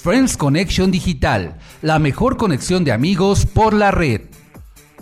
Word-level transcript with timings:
Friends 0.00 0.36
Connection 0.36 0.92
Digital, 0.92 1.58
la 1.82 1.98
mejor 1.98 2.36
conexión 2.36 2.84
de 2.84 2.92
amigos 2.92 3.46
por 3.46 3.74
la 3.74 3.90
red. 3.90 4.20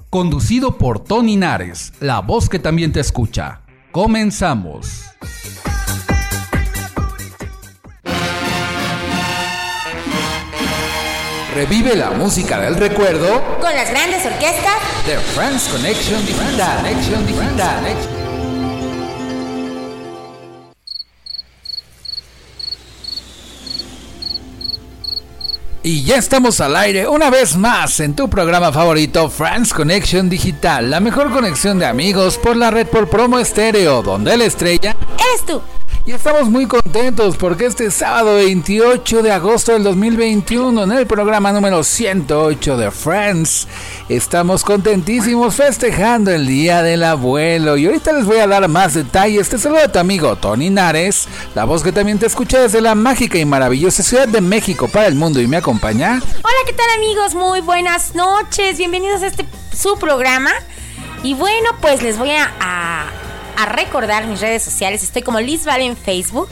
Conducido 0.08 0.78
por 0.78 1.04
Tony 1.04 1.36
Nares, 1.36 1.92
la 2.00 2.20
voz 2.20 2.48
que 2.48 2.58
también 2.58 2.92
te 2.92 3.00
escucha. 3.00 3.60
Comenzamos. 3.92 5.02
Revive 11.54 11.94
la 11.94 12.12
música 12.12 12.58
del 12.58 12.76
recuerdo 12.76 13.42
con 13.60 13.74
las 13.74 13.90
grandes 13.90 14.24
orquestas 14.24 14.76
de 15.06 15.18
Friends 15.18 15.68
Connection 15.68 16.24
Digital. 16.24 16.76
Connection 16.78 17.26
Digital. 17.26 18.25
Y 25.86 26.02
ya 26.02 26.16
estamos 26.16 26.60
al 26.60 26.74
aire 26.74 27.06
una 27.06 27.30
vez 27.30 27.56
más 27.56 28.00
en 28.00 28.16
tu 28.16 28.28
programa 28.28 28.72
favorito, 28.72 29.30
Friends 29.30 29.72
Connection 29.72 30.28
Digital, 30.28 30.90
la 30.90 30.98
mejor 30.98 31.30
conexión 31.30 31.78
de 31.78 31.86
amigos 31.86 32.38
por 32.38 32.56
la 32.56 32.72
red 32.72 32.88
por 32.88 33.08
promo 33.08 33.38
estéreo, 33.38 34.02
donde 34.02 34.36
la 34.36 34.46
estrella 34.46 34.96
eres 35.14 35.46
tú. 35.46 35.62
Y 36.06 36.12
estamos 36.12 36.48
muy 36.48 36.66
contentos 36.66 37.36
porque 37.36 37.66
este 37.66 37.90
sábado 37.90 38.36
28 38.36 39.24
de 39.24 39.32
agosto 39.32 39.72
del 39.72 39.82
2021 39.82 40.84
en 40.84 40.92
el 40.92 41.04
programa 41.04 41.50
número 41.50 41.82
108 41.82 42.76
de 42.76 42.92
Friends 42.92 43.66
estamos 44.08 44.62
contentísimos 44.62 45.56
festejando 45.56 46.30
el 46.30 46.46
Día 46.46 46.84
del 46.84 47.02
Abuelo 47.02 47.76
y 47.76 47.86
ahorita 47.86 48.12
les 48.12 48.24
voy 48.24 48.36
a 48.36 48.46
dar 48.46 48.68
más 48.68 48.94
detalles. 48.94 49.48
Te 49.48 49.58
saluda 49.58 49.90
tu 49.90 49.98
amigo 49.98 50.36
Tony 50.36 50.70
Nares, 50.70 51.26
la 51.56 51.64
voz 51.64 51.82
que 51.82 51.90
también 51.90 52.20
te 52.20 52.26
escucha 52.26 52.60
desde 52.60 52.80
la 52.80 52.94
mágica 52.94 53.38
y 53.38 53.44
maravillosa 53.44 54.04
Ciudad 54.04 54.28
de 54.28 54.40
México 54.40 54.86
para 54.86 55.08
el 55.08 55.16
mundo 55.16 55.40
y 55.40 55.48
me 55.48 55.56
acompaña. 55.56 56.22
Hola, 56.22 56.56
¿qué 56.66 56.72
tal 56.72 56.86
amigos? 56.98 57.34
Muy 57.34 57.62
buenas 57.62 58.14
noches, 58.14 58.78
bienvenidos 58.78 59.22
a 59.22 59.26
este 59.26 59.44
su 59.76 59.98
programa. 59.98 60.52
Y 61.24 61.34
bueno, 61.34 61.70
pues 61.80 62.00
les 62.04 62.16
voy 62.16 62.30
a 62.30 62.52
a 62.60 63.25
recordar 63.64 64.26
mis 64.26 64.40
redes 64.40 64.62
sociales. 64.62 65.02
Estoy 65.02 65.22
como 65.22 65.40
Liz 65.40 65.64
Val 65.64 65.80
en 65.80 65.96
Facebook. 65.96 66.48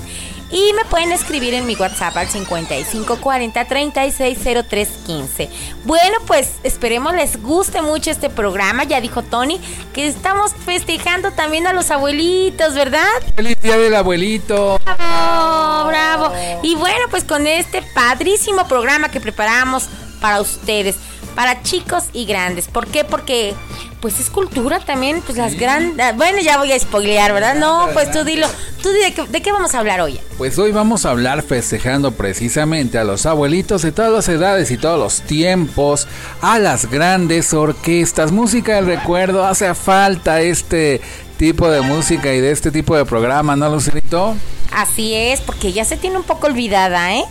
Y 0.51 0.73
me 0.75 0.85
pueden 0.85 1.11
escribir 1.11 1.53
en 1.55 1.67
mi 1.67 1.75
WhatsApp 1.75 2.17
al 2.17 2.29
5540 2.29 3.65
360315. 3.65 5.51
Bueno, 5.85 6.19
pues 6.27 6.53
esperemos 6.63 7.13
les 7.15 7.43
guste 7.43 7.83
mucho 7.83 8.13
este 8.13 8.31
programa. 8.31 8.85
Ya 8.85 9.01
dijo 9.01 9.23
Tony 9.23 9.61
que 9.93 10.07
estamos 10.07 10.53
festejando 10.65 11.33
también 11.33 11.67
a 11.67 11.73
los 11.73 11.91
abuelitos, 11.91 12.75
¿verdad? 12.75 13.09
¡Feliz 13.35 13.61
día 13.61 13.77
del 13.77 13.97
abuelito! 13.97 14.79
¡Bravo! 14.85 15.89
¡Bravo! 15.89 16.33
Y 16.63 16.77
bueno, 16.77 17.07
pues 17.11 17.25
con 17.25 17.49
este 17.49 17.83
padrísimo 17.93 18.69
programa 18.69 19.09
que 19.09 19.21
preparamos 19.21 19.89
para 20.21 20.41
ustedes 20.41 20.95
para 21.35 21.63
chicos 21.63 22.05
y 22.13 22.25
grandes. 22.27 22.69
¿Por 22.69 22.87
qué? 22.87 23.05
Porque 23.05 23.55
pues 24.05 24.21
es 24.21 24.29
cultura 24.29 24.81
también, 24.81 25.23
pues 25.25 25.39
las 25.39 25.55
grandes... 25.55 25.99
Ah, 25.99 26.13
bueno, 26.15 26.39
ya 26.43 26.59
voy 26.59 26.71
a 26.71 26.79
spoilear, 26.79 27.33
¿verdad? 27.33 27.55
No, 27.55 27.89
pues 27.95 28.13
tú 28.13 28.23
dilo. 28.23 28.47
¿Tú 28.83 28.91
de 28.91 29.41
qué, 29.41 29.51
vamos 29.51 29.75
a 29.75 29.79
hablar 29.79 30.03
hoy? 30.03 30.21
Pues 30.37 30.59
hoy 30.59 30.73
vamos 30.73 31.07
a 31.07 31.11
hablar 31.11 31.43
festejando 31.43 32.13
precisamente 32.13 32.99
a 32.99 33.05
los 33.05 33.25
abuelitos 33.25 33.81
de 33.81 33.93
todas 33.93 34.13
las 34.13 34.29
edades 34.29 34.71
y 34.71 34.77
todos 34.77 34.99
los 34.99 35.23
tiempos, 35.23 36.07
a 36.43 36.59
las 36.59 36.91
grandes 36.91 37.55
orquestas, 37.55 38.31
música 38.31 38.75
del 38.75 38.85
recuerdo, 38.85 39.47
hace 39.47 39.75
falta 39.75 40.43
este 40.43 41.01
tipo 41.39 41.71
de 41.71 41.81
música 41.81 42.31
y 42.35 42.43
de 42.43 42.51
este 42.51 42.71
tipo 42.71 42.95
de 42.95 43.07
programa, 43.07 43.57
¿no, 43.57 43.71
Lucerito? 43.71 44.35
Así 44.71 45.15
es, 45.15 45.41
porque 45.41 45.73
ya 45.73 45.87
se 45.87 45.97
tiene 45.97 46.19
un 46.19 46.25
poco 46.25 46.47
olvidada, 46.47 47.15
¿eh? 47.15 47.25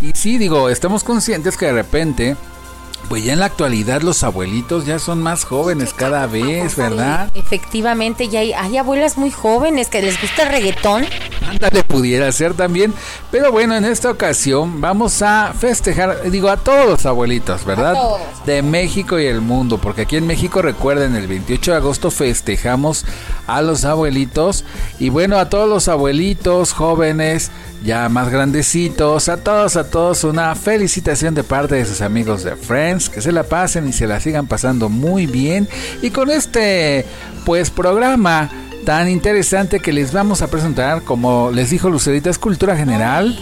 Y 0.00 0.12
sí, 0.14 0.38
digo, 0.38 0.68
estamos 0.68 1.02
conscientes 1.02 1.56
que 1.56 1.66
de 1.66 1.72
repente 1.72 2.36
pues 3.08 3.24
ya 3.24 3.32
en 3.32 3.40
la 3.40 3.46
actualidad 3.46 4.02
los 4.02 4.22
abuelitos 4.22 4.86
ya 4.86 4.98
son 4.98 5.22
más 5.22 5.44
jóvenes 5.44 5.94
cada 5.94 6.26
vez, 6.26 6.76
¿verdad? 6.76 7.30
Efectivamente, 7.34 8.28
ya 8.28 8.40
hay, 8.40 8.76
abuelas 8.76 9.18
muy 9.18 9.30
jóvenes 9.30 9.88
que 9.88 10.02
les 10.02 10.20
gusta 10.20 10.44
el 10.44 10.50
reggaetón. 10.50 11.04
Ándale, 11.48 11.82
pudiera 11.82 12.30
ser 12.30 12.54
también. 12.54 12.94
Pero 13.30 13.50
bueno, 13.50 13.74
en 13.76 13.84
esta 13.84 14.10
ocasión 14.10 14.80
vamos 14.80 15.22
a 15.22 15.52
festejar, 15.58 16.30
digo, 16.30 16.48
a 16.48 16.56
todos 16.56 16.86
los 16.86 17.06
abuelitos, 17.06 17.64
¿verdad? 17.64 17.96
De 18.46 18.62
México 18.62 19.18
y 19.18 19.26
el 19.26 19.40
mundo, 19.40 19.78
porque 19.78 20.02
aquí 20.02 20.16
en 20.16 20.26
México, 20.26 20.62
recuerden, 20.62 21.16
el 21.16 21.26
28 21.26 21.72
de 21.72 21.76
agosto 21.76 22.10
festejamos 22.10 23.04
a 23.46 23.62
los 23.62 23.84
abuelitos. 23.84 24.64
Y 24.98 25.08
bueno, 25.10 25.38
a 25.38 25.48
todos 25.48 25.68
los 25.68 25.88
abuelitos 25.88 26.72
jóvenes 26.72 27.50
ya 27.82 28.08
más 28.08 28.30
grandecitos. 28.30 29.28
A 29.28 29.38
todos, 29.38 29.76
a 29.76 29.90
todos, 29.90 30.24
una 30.24 30.54
felicitación 30.54 31.34
de 31.34 31.44
parte 31.44 31.76
de 31.76 31.84
sus 31.84 32.00
amigos 32.00 32.44
de 32.44 32.56
Friends. 32.56 32.89
Que 32.98 33.20
se 33.20 33.32
la 33.32 33.44
pasen 33.44 33.88
y 33.88 33.92
se 33.92 34.06
la 34.06 34.20
sigan 34.20 34.46
pasando 34.46 34.88
muy 34.88 35.26
bien. 35.26 35.68
Y 36.02 36.10
con 36.10 36.30
este, 36.30 37.04
pues, 37.44 37.70
programa 37.70 38.50
tan 38.84 39.08
interesante 39.08 39.80
que 39.80 39.92
les 39.92 40.12
vamos 40.12 40.42
a 40.42 40.48
presentar, 40.48 41.02
como 41.02 41.50
les 41.52 41.70
dijo 41.70 41.90
Lucerita, 41.90 42.30
es 42.30 42.38
cultura 42.38 42.76
general. 42.76 43.38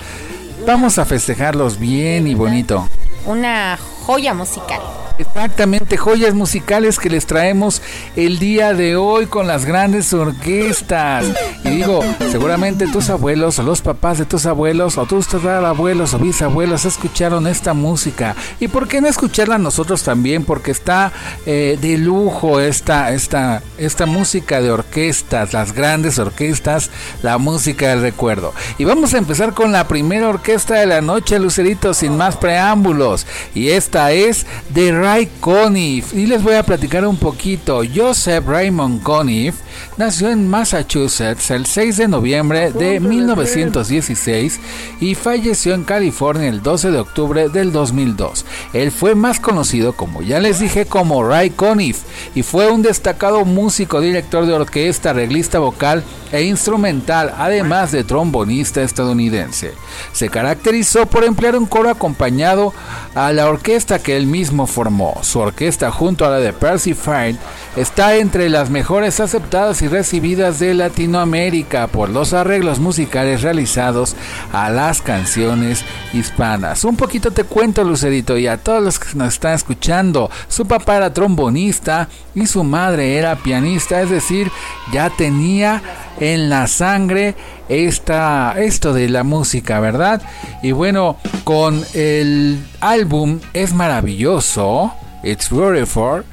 Vamos 0.66 0.98
a 0.98 1.04
festejarlos 1.04 1.78
bien 1.78 2.26
y 2.26 2.34
bonito. 2.34 2.88
Una 3.24 3.78
joya 4.08 4.32
musical. 4.32 4.80
Exactamente, 5.18 5.96
joyas 5.96 6.32
musicales 6.32 6.98
que 6.98 7.10
les 7.10 7.26
traemos 7.26 7.82
el 8.14 8.38
día 8.38 8.72
de 8.72 8.96
hoy 8.96 9.26
con 9.26 9.48
las 9.48 9.64
grandes 9.64 10.12
orquestas. 10.14 11.26
Y 11.64 11.70
digo, 11.70 12.02
seguramente 12.30 12.86
tus 12.86 13.10
abuelos 13.10 13.58
o 13.58 13.64
los 13.64 13.82
papás 13.82 14.18
de 14.18 14.24
tus 14.24 14.46
abuelos 14.46 14.96
o 14.96 15.06
tus 15.06 15.26
abuelos 15.34 16.14
o 16.14 16.18
bisabuelos 16.20 16.84
escucharon 16.84 17.48
esta 17.48 17.74
música. 17.74 18.36
¿Y 18.60 18.68
por 18.68 18.86
qué 18.86 19.00
no 19.00 19.08
escucharla 19.08 19.58
nosotros 19.58 20.04
también? 20.04 20.44
Porque 20.44 20.70
está 20.70 21.12
eh, 21.44 21.76
de 21.80 21.98
lujo 21.98 22.60
esta, 22.60 23.12
esta, 23.12 23.62
esta 23.76 24.06
música 24.06 24.60
de 24.60 24.70
orquestas, 24.70 25.52
las 25.52 25.72
grandes 25.72 26.20
orquestas, 26.20 26.90
la 27.22 27.38
música 27.38 27.88
del 27.88 28.02
recuerdo. 28.02 28.54
Y 28.78 28.84
vamos 28.84 29.12
a 29.14 29.18
empezar 29.18 29.52
con 29.52 29.72
la 29.72 29.88
primera 29.88 30.28
orquesta 30.28 30.74
de 30.76 30.86
la 30.86 31.00
noche, 31.00 31.40
Lucerito, 31.40 31.92
sin 31.92 32.16
más 32.16 32.36
preámbulos. 32.36 33.26
Y 33.52 33.70
esta 33.70 33.97
es 34.06 34.46
de 34.70 34.92
Ray 34.92 35.28
Conniff 35.40 36.14
y 36.14 36.26
les 36.26 36.42
voy 36.42 36.54
a 36.54 36.62
platicar 36.62 37.06
un 37.06 37.16
poquito. 37.16 37.82
Joseph 37.94 38.46
Raymond 38.46 39.02
Conniff 39.02 39.56
nació 39.96 40.30
en 40.30 40.48
Massachusetts 40.48 41.50
el 41.50 41.66
6 41.66 41.96
de 41.96 42.08
noviembre 42.08 42.70
de 42.72 43.00
1916 43.00 44.60
y 45.00 45.14
falleció 45.14 45.74
en 45.74 45.84
California 45.84 46.48
el 46.48 46.62
12 46.62 46.90
de 46.92 46.98
octubre 47.00 47.48
del 47.48 47.72
2002. 47.72 48.44
Él 48.72 48.92
fue 48.92 49.14
más 49.14 49.40
conocido, 49.40 49.94
como 49.94 50.22
ya 50.22 50.38
les 50.38 50.60
dije, 50.60 50.86
como 50.86 51.26
Ray 51.26 51.50
Conniff 51.50 52.02
y 52.34 52.42
fue 52.42 52.70
un 52.70 52.82
destacado 52.82 53.44
músico, 53.44 54.00
director 54.00 54.46
de 54.46 54.54
orquesta, 54.54 55.10
arreglista 55.10 55.58
vocal 55.58 56.04
e 56.32 56.42
instrumental, 56.42 57.34
además 57.36 57.92
de 57.92 58.04
trombonista 58.04 58.82
estadounidense. 58.82 59.72
Se 60.12 60.28
caracterizó 60.28 61.06
por 61.06 61.24
emplear 61.24 61.56
un 61.56 61.66
coro 61.66 61.90
acompañado 61.90 62.72
a 63.14 63.32
la 63.32 63.48
orquesta 63.48 63.77
que 63.78 64.16
él 64.16 64.26
mismo 64.26 64.66
formó. 64.66 65.18
Su 65.22 65.38
orquesta 65.38 65.92
junto 65.92 66.26
a 66.26 66.30
la 66.30 66.38
de 66.38 66.52
Percy 66.52 66.94
Faird 66.94 67.36
está 67.76 68.16
entre 68.16 68.48
las 68.48 68.70
mejores 68.70 69.20
aceptadas 69.20 69.82
y 69.82 69.88
recibidas 69.88 70.58
de 70.58 70.74
Latinoamérica 70.74 71.86
por 71.86 72.08
los 72.08 72.32
arreglos 72.32 72.80
musicales 72.80 73.42
realizados 73.42 74.16
a 74.52 74.68
las 74.70 75.00
canciones 75.00 75.84
hispanas. 76.12 76.84
Un 76.84 76.96
poquito 76.96 77.30
te 77.30 77.44
cuento, 77.44 77.84
Lucerito, 77.84 78.36
y 78.36 78.48
a 78.48 78.56
todos 78.56 78.82
los 78.82 78.98
que 78.98 79.14
nos 79.14 79.34
están 79.34 79.54
escuchando, 79.54 80.28
su 80.48 80.66
papá 80.66 80.96
era 80.96 81.12
trombonista 81.12 82.08
y 82.34 82.46
su 82.46 82.64
madre 82.64 83.16
era 83.16 83.36
pianista, 83.36 84.02
es 84.02 84.10
decir, 84.10 84.50
ya 84.92 85.08
tenía 85.10 85.82
en 86.18 86.50
la 86.50 86.66
sangre 86.66 87.36
esta, 87.68 88.54
esto 88.58 88.92
de 88.92 89.08
la 89.08 89.24
música, 89.24 89.80
¿verdad? 89.80 90.22
Y 90.62 90.72
bueno, 90.72 91.16
con 91.44 91.82
el 91.94 92.58
álbum 92.80 93.40
es 93.52 93.74
maravilloso, 93.74 94.92
It's 95.22 95.50
Beautiful, 95.50 96.24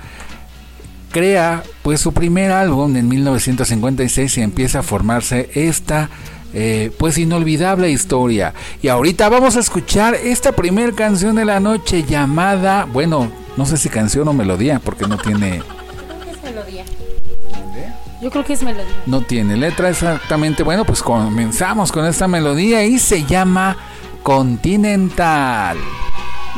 crea 1.11 1.63
pues 1.81 2.01
su 2.01 2.13
primer 2.13 2.51
álbum 2.51 2.95
en 2.95 3.07
1956 3.07 4.37
y 4.37 4.41
empieza 4.41 4.79
a 4.79 4.83
formarse 4.83 5.49
esta 5.53 6.09
eh, 6.53 6.91
pues 6.97 7.17
inolvidable 7.17 7.89
historia. 7.89 8.53
Y 8.81 8.87
ahorita 8.87 9.27
vamos 9.29 9.57
a 9.57 9.59
escuchar 9.59 10.15
esta 10.15 10.53
primer 10.53 10.93
canción 10.93 11.35
de 11.35 11.45
la 11.45 11.59
noche 11.59 12.03
llamada, 12.03 12.85
bueno, 12.85 13.29
no 13.57 13.65
sé 13.65 13.77
si 13.77 13.89
canción 13.89 14.27
o 14.27 14.33
melodía, 14.33 14.79
porque 14.79 15.07
no 15.07 15.17
tiene... 15.17 15.61
Yo 18.25 18.31
creo 18.31 18.43
que 18.43 18.53
es 18.53 18.63
melodía. 18.63 19.03
No 19.05 19.21
tiene 19.21 19.55
letra 19.55 19.87
exactamente. 19.87 20.63
Bueno, 20.63 20.83
pues 20.83 21.03
comenzamos 21.03 21.91
con 21.91 22.07
esta 22.07 22.27
melodía 22.27 22.83
y 22.83 22.97
se 22.97 23.23
llama 23.23 23.77
Continental. 24.23 25.77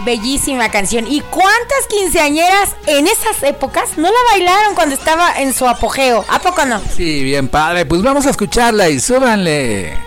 Bellísima 0.06 0.72
canción. 0.72 1.06
¿Y 1.06 1.19
cuántas 1.19 1.88
quinceañeras 1.90 2.74
en 2.86 3.08
esas 3.08 3.44
épocas 3.44 3.98
no 3.98 4.08
la 4.08 4.31
bailaron 4.31 4.75
cuando 4.75 4.96
estaba 4.96 5.42
en 5.42 5.54
su 5.54 5.68
apogeo? 5.68 6.24
¿A 6.30 6.40
poco 6.40 6.64
no? 6.64 6.80
Sí, 6.96 7.22
bien 7.22 7.50
padre. 7.50 7.86
Pues 7.86 8.02
vamos 8.02 8.25
a 8.28 8.30
escucharla 8.30 8.88
y 8.88 9.02
súbanle. 9.02 10.06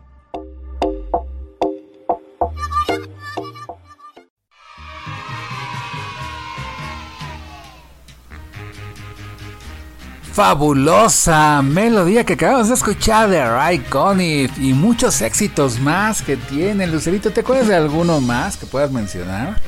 Fabulosa 10.33 11.61
melodía 11.61 12.23
que 12.23 12.33
acabamos 12.33 12.69
de 12.69 12.75
escuchar 12.75 13.29
de 13.29 13.45
Ray 13.45 13.79
Conniff 13.79 14.57
y 14.57 14.73
muchos 14.73 15.21
éxitos 15.21 15.79
más 15.79 16.21
que 16.21 16.37
tiene. 16.37 16.87
Lucerito, 16.87 17.31
¿te 17.31 17.41
acuerdas 17.41 17.67
de 17.67 17.75
alguno 17.75 18.21
más 18.21 18.55
que 18.55 18.65
puedas 18.65 18.91
mencionar? 18.91 19.59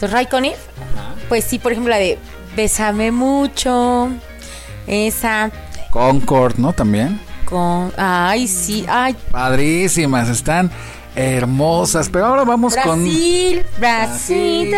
¿De 0.00 0.06
Ray 0.06 0.26
Conniff? 0.26 0.56
Pues 1.28 1.44
sí, 1.44 1.58
por 1.58 1.72
ejemplo, 1.72 1.90
la 1.90 1.98
de 1.98 2.18
Bésame 2.56 3.12
mucho. 3.12 4.08
Esa. 4.86 5.50
Concord, 5.90 6.58
¿no? 6.58 6.72
También. 6.72 7.20
Con. 7.44 7.92
Ay, 7.96 8.48
sí, 8.48 8.84
ay. 8.88 9.14
Padrísimas, 9.30 10.28
están 10.28 10.70
hermosas. 11.14 12.08
Pero 12.08 12.26
ahora 12.26 12.44
vamos 12.44 12.76
con. 12.76 13.02
Brasil, 13.04 13.62
Brasil. 13.78 14.74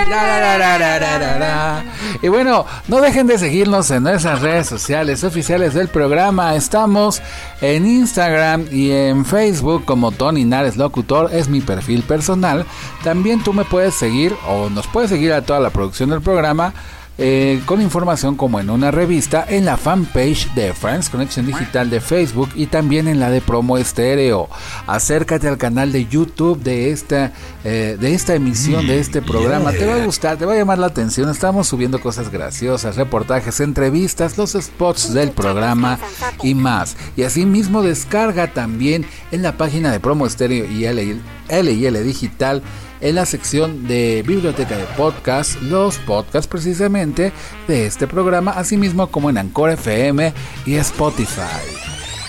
y 2.22 2.28
bueno, 2.28 2.66
no 2.88 3.00
dejen 3.00 3.26
de 3.26 3.38
seguirnos 3.38 3.90
en 3.90 4.04
nuestras 4.04 4.40
redes 4.40 4.66
sociales 4.66 5.24
oficiales 5.24 5.74
del 5.74 5.88
programa. 5.88 6.54
Estamos 6.54 7.22
en 7.60 7.86
Instagram 7.86 8.66
y 8.70 8.90
en 8.90 9.24
Facebook 9.24 9.84
como 9.84 10.12
Tony 10.12 10.44
Nares 10.44 10.76
Locutor. 10.76 11.30
Es 11.32 11.48
mi 11.48 11.60
perfil 11.60 12.02
personal. 12.02 12.66
También 13.02 13.42
tú 13.42 13.52
me 13.52 13.64
puedes 13.64 13.94
seguir 13.94 14.34
o 14.48 14.70
nos 14.70 14.86
puedes 14.86 15.10
seguir 15.10 15.32
a 15.32 15.42
toda 15.42 15.60
la 15.60 15.70
producción 15.70 16.10
del 16.10 16.20
programa 16.20 16.72
eh, 17.18 17.60
con 17.66 17.82
información 17.82 18.36
como 18.36 18.58
en 18.58 18.70
una 18.70 18.90
revista 18.90 19.44
en 19.46 19.66
la 19.66 19.76
fanpage 19.76 20.52
de 20.54 20.72
Friends 20.72 21.10
Connection 21.10 21.46
Digital 21.46 21.90
de 21.90 22.00
Facebook 22.00 22.48
y 22.54 22.66
también 22.66 23.06
en 23.06 23.20
la 23.20 23.28
de 23.28 23.42
Promo 23.42 23.76
Estéreo. 23.76 24.48
Acércate 24.86 25.46
al 25.46 25.58
canal 25.58 25.92
de 25.92 26.06
YouTube 26.06 26.62
de 26.62 26.90
esta, 26.90 27.32
eh, 27.64 27.98
de 28.00 28.14
esta 28.14 28.34
emisión, 28.34 28.86
de 28.86 28.98
este 28.98 29.20
programa. 29.20 29.72
Te 29.72 29.86
va 29.86 29.96
a 29.96 30.04
gustar, 30.04 30.38
te 30.38 30.46
va 30.46 30.54
a 30.54 30.56
llamar 30.56 30.78
la 30.78 30.86
atención. 30.86 31.28
Estamos 31.28 31.68
subiendo 31.68 32.00
cosas 32.00 32.30
graciosas, 32.30 32.96
reportajes, 32.96 33.60
entrevistas, 33.60 34.38
los 34.38 34.52
spots 34.52 35.12
del 35.12 35.32
programa 35.32 35.98
y 36.42 36.54
más. 36.54 36.96
Y 37.16 37.24
asimismo 37.24 37.82
descarga 37.82 38.52
también 38.54 39.04
en 39.32 39.42
la 39.42 39.58
página 39.58 39.92
de 39.92 40.00
Promo 40.00 40.26
Estéreo 40.26 40.64
y 40.64 40.86
el 40.86 41.20
LL 41.50 42.04
Digital 42.04 42.62
en 43.02 43.16
la 43.16 43.26
sección 43.26 43.86
de 43.86 44.22
biblioteca 44.26 44.76
de 44.76 44.84
podcast, 44.96 45.60
los 45.60 45.98
podcasts 45.98 46.46
precisamente 46.46 47.32
de 47.66 47.86
este 47.86 48.06
programa, 48.06 48.52
asimismo 48.52 49.08
como 49.08 49.28
en 49.28 49.38
Anchor 49.38 49.70
FM 49.70 50.32
y 50.64 50.76
Spotify. 50.76 51.42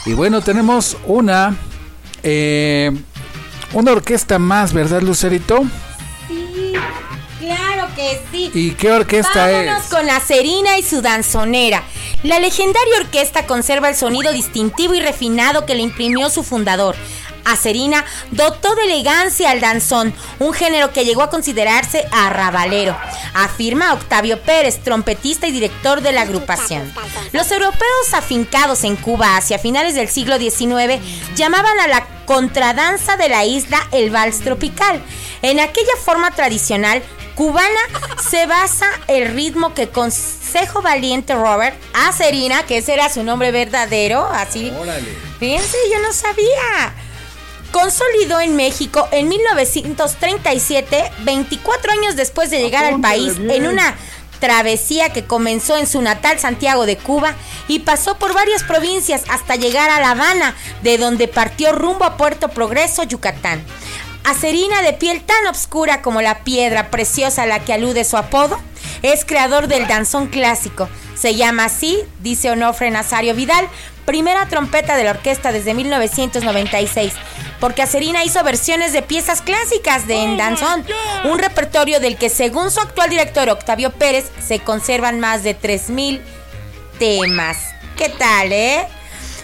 Y 0.06 0.13
bueno, 0.13 0.42
tenemos 0.42 0.98
una, 1.06 1.56
eh, 2.24 2.92
una 3.74 3.92
orquesta 3.92 4.39
más, 4.39 4.74
¿verdad, 4.74 5.01
Lucerito? 5.01 5.63
Sí, 6.27 6.74
claro 7.39 7.88
que 7.96 8.20
sí. 8.32 8.51
¿Y 8.53 8.72
qué 8.72 8.92
orquesta 8.92 9.46
Vámonos 9.48 9.84
es? 9.84 9.89
con 9.89 10.06
la 10.08 10.20
Serina 10.20 10.77
y 10.80 10.84
su 10.84 11.01
danzonera. 11.01 11.84
La 12.24 12.39
legendaria 12.39 12.98
orquesta 13.00 13.46
conserva 13.46 13.89
el 13.89 13.96
sonido 13.96 14.32
distintivo 14.34 14.96
y 14.96 15.01
refinado 15.01 15.65
que 15.65 15.75
le 15.75 15.84
imprimió 15.84 16.30
su 16.30 16.42
fundador. 16.44 16.96
Acerina 17.46 18.06
dotó 18.32 18.76
de 18.76 18.84
elegancia 18.84 19.52
al 19.52 19.62
danzón, 19.62 20.14
un 20.40 20.54
género 20.54 20.92
que 20.92 21.06
llegó 21.06 21.24
a 21.24 21.30
considerarse 21.30 22.08
arrabalero, 22.12 22.98
afirma 23.34 23.94
Octavio 23.94 24.42
Pérez, 24.42 24.84
trompetista 24.84 25.48
y 25.48 25.52
director 25.52 26.02
de 26.02 26.12
la 26.12 26.22
agrupación. 26.22 26.94
Los 27.32 27.52
europeos 27.52 28.14
afincados 28.14 28.84
en 28.84 28.96
Cuba 28.96 29.38
hacia 29.38 29.60
finales 29.60 29.96
del 29.96 30.10
siglo 30.10 30.38
XIX 30.38 31.02
llamaban 31.36 31.80
a 31.80 31.88
la 31.88 32.08
contradanza 32.26 33.18
de 33.18 33.30
la 33.30 33.46
isla 33.46 33.88
el 33.92 34.10
vals 34.10 34.40
tropical. 34.40 35.02
En 35.42 35.60
aquella 35.60 35.96
forma 36.04 36.32
tradicional 36.32 37.04
cubana 37.36 37.68
se 38.30 38.46
basa 38.46 38.88
el 39.08 39.34
ritmo 39.34 39.74
que 39.74 39.90
Consejo 39.90 40.82
Valiente 40.82 41.34
Robert 41.34 41.76
Acerina, 41.94 42.64
que 42.64 42.78
ese 42.78 42.94
era 42.94 43.10
su 43.10 43.24
nombre 43.24 43.52
verdadero, 43.52 44.26
así. 44.26 44.72
Fíjense, 45.40 45.78
yo 45.92 46.00
no 46.00 46.14
sabía 46.14 46.94
consolidó 47.74 48.39
en 48.39 48.56
México 48.56 49.10
en 49.12 49.27
1937, 49.27 51.12
24 51.24 51.92
años 51.92 52.15
después 52.15 52.51
de 52.51 52.60
llegar 52.60 52.86
al 52.86 53.01
país, 53.01 53.34
en 53.38 53.68
una 53.68 53.96
travesía 54.39 55.10
que 55.10 55.25
comenzó 55.25 55.75
en 55.77 55.88
su 55.88 56.01
natal 56.01 56.39
Santiago 56.39 56.86
de 56.86 56.98
Cuba 56.98 57.34
y 57.68 57.80
pasó 57.80 58.20
por 58.20 58.34
varias 58.34 58.63
provincias 58.63 59.24
hasta 59.27 59.56
llegar 59.56 59.89
a 59.89 60.00
La 60.00 60.12
Habana, 60.12 60.56
de 60.84 60.98
donde 60.98 61.27
partió 61.27 61.72
rumbo 61.72 62.06
a 62.06 62.15
Puerto 62.15 62.50
Progreso, 62.50 63.03
Yucatán. 63.03 63.63
Acerina 64.24 64.82
de 64.84 64.94
piel 64.94 65.24
tan 65.24 65.48
oscura 65.48 66.01
como 66.01 66.22
la 66.22 66.44
piedra 66.44 66.92
preciosa 66.92 67.44
a 67.44 67.48
la 67.48 67.65
que 67.65 67.74
alude 67.74 68.06
su 68.06 68.18
apodo, 68.18 68.60
es 69.01 69.25
creador 69.25 69.68
del 69.68 69.88
danzón 69.88 70.27
clásico. 70.27 70.88
Se 71.15 71.36
llama 71.36 71.65
así, 71.65 72.00
dice 72.20 72.51
Onofre 72.51 72.92
Nazario 72.92 73.34
Vidal, 73.34 73.68
primera 74.06 74.48
trompeta 74.48 74.96
de 74.96 75.06
la 75.06 75.12
orquesta 75.12 75.51
desde 75.51 75.74
1996, 75.74 77.13
porque 77.63 77.82
Acerina 77.82 78.25
hizo 78.25 78.43
versiones 78.43 78.91
de 78.91 79.01
piezas 79.01 79.41
clásicas 79.41 80.05
de 80.05 80.22
en 80.22 80.36
danzón, 80.36 80.86
un 81.24 81.39
repertorio 81.39 82.01
del 82.01 82.17
que 82.17 82.27
según 82.27 82.70
su 82.72 82.82
actual 82.82 83.10
director 83.10 83.50
Octavio 83.50 83.89
Pérez 83.89 84.29
se 84.46 84.60
conservan 84.60 85.22
más 85.22 85.43
de 85.43 85.58
3.000 85.58 86.20
temas. 87.00 87.55
¿Qué 87.96 88.10
tal, 88.10 88.51
eh? 88.51 88.86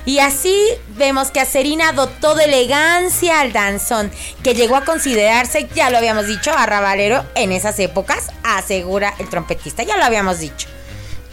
Y 0.03 0.19
así 0.19 0.53
vemos 0.97 1.31
que 1.31 1.39
Acerina 1.39 1.93
dotó 1.93 2.35
de 2.35 2.43
elegancia 2.43 3.39
al 3.39 3.53
danzón, 3.53 4.11
que 4.43 4.53
llegó 4.53 4.75
a 4.75 4.83
considerarse, 4.83 5.69
ya 5.73 5.89
lo 5.89 5.97
habíamos 5.97 6.27
dicho, 6.27 6.51
arrabalero 6.51 7.23
en 7.35 7.53
esas 7.53 7.79
épocas, 7.79 8.33
asegura 8.43 9.13
el 9.19 9.29
trompetista, 9.29 9.83
ya 9.83 9.95
lo 9.95 10.03
habíamos 10.03 10.39
dicho. 10.39 10.67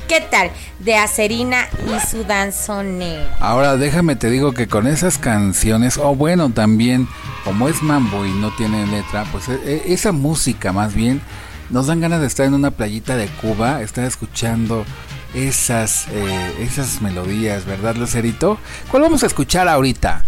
¿Qué 0.09 0.21
tal? 0.21 0.51
De 0.79 0.97
Acerina 0.97 1.69
y 1.87 2.07
su 2.07 2.25
danzonero. 2.25 3.25
Ahora 3.41 3.77
déjame 3.77 4.15
te 4.17 4.31
digo 4.31 4.53
que 4.53 4.69
con 4.69 4.87
esas 4.87 5.19
canciones, 5.19 5.99
o 5.99 6.15
bueno, 6.15 6.51
también, 6.51 7.09
como 7.45 7.69
es 7.69 7.83
mambo 7.83 8.25
y 8.25 8.31
no 8.31 8.55
tiene 8.57 8.87
letra, 8.87 9.25
pues 9.33 9.49
e- 9.49 9.61
e- 9.65 9.93
esa 9.93 10.13
música 10.13 10.73
más 10.73 10.95
bien 10.95 11.21
nos 11.71 11.89
dan 11.89 12.01
ganas 12.01 12.21
de 12.21 12.29
estar 12.29 12.47
en 12.47 12.55
una 12.55 12.71
playita 12.71 13.17
de 13.17 13.27
Cuba, 13.27 13.83
estar 13.83 14.05
escuchando 14.05 14.85
esas, 15.35 16.07
eh, 16.13 16.55
esas 16.61 17.03
melodías, 17.03 17.65
¿verdad, 17.65 17.97
Lucerito? 17.97 18.59
¿Cuál 18.91 19.03
vamos 19.03 19.25
a 19.25 19.27
escuchar 19.27 19.67
ahorita? 19.69 20.23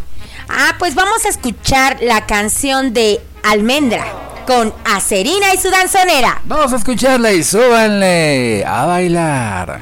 Ah, 0.49 0.75
pues 0.79 0.95
vamos 0.97 1.25
a 1.25 1.29
escuchar 1.29 1.99
la 2.03 2.27
canción 2.27 2.93
de 2.93 3.21
Almendra 3.45 4.05
con 4.49 4.73
Acerina 4.83 5.53
y 5.55 5.59
su 5.59 5.71
danzonera. 5.71 6.41
Vamos 6.45 6.73
a 6.73 6.77
escucharla 6.77 7.33
y 7.33 7.45
súbanle 7.45 8.65
a 8.65 8.87
bailar. 8.87 9.81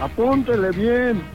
Apúntele 0.00 0.70
bien. 0.70 1.33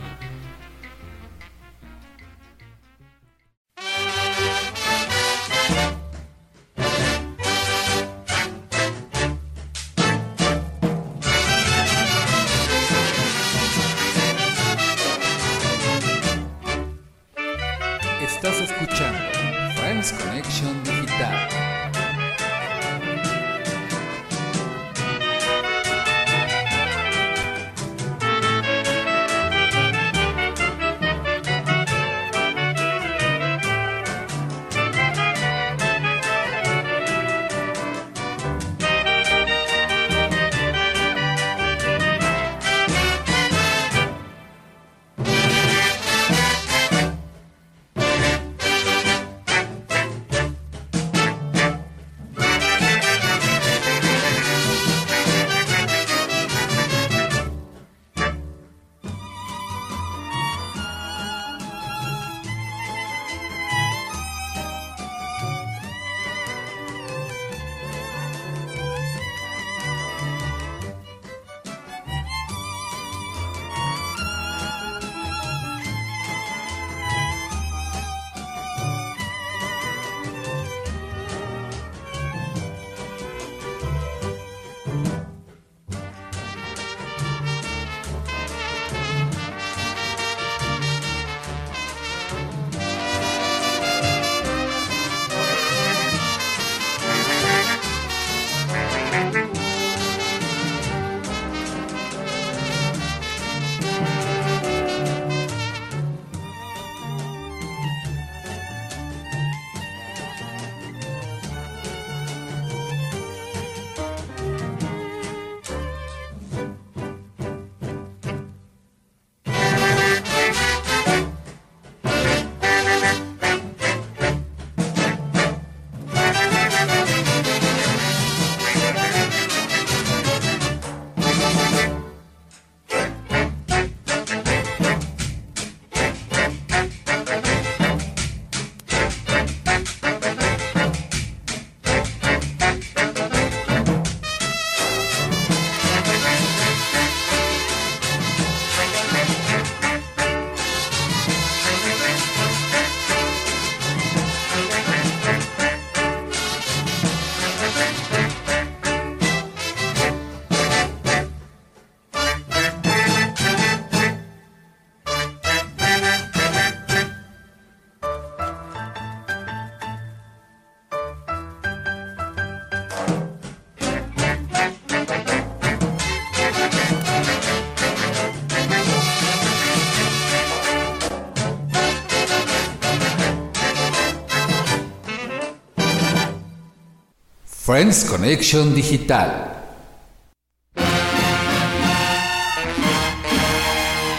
Friends 187.70 188.04
Connection 188.04 188.74
Digital. 188.74 189.30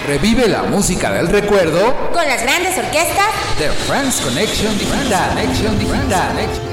Revive 0.07 0.47
la 0.47 0.62
música 0.62 1.11
del 1.11 1.26
recuerdo 1.26 2.12
con 2.12 2.25
las 2.28 2.45
grandes 2.45 2.78
orquestas 2.78 3.26
de 3.59 3.69
Friends 3.88 4.21
Connection 4.21 4.78
Digital. 4.78 5.30
Connection 5.30 5.78
Digital. 5.80 6.69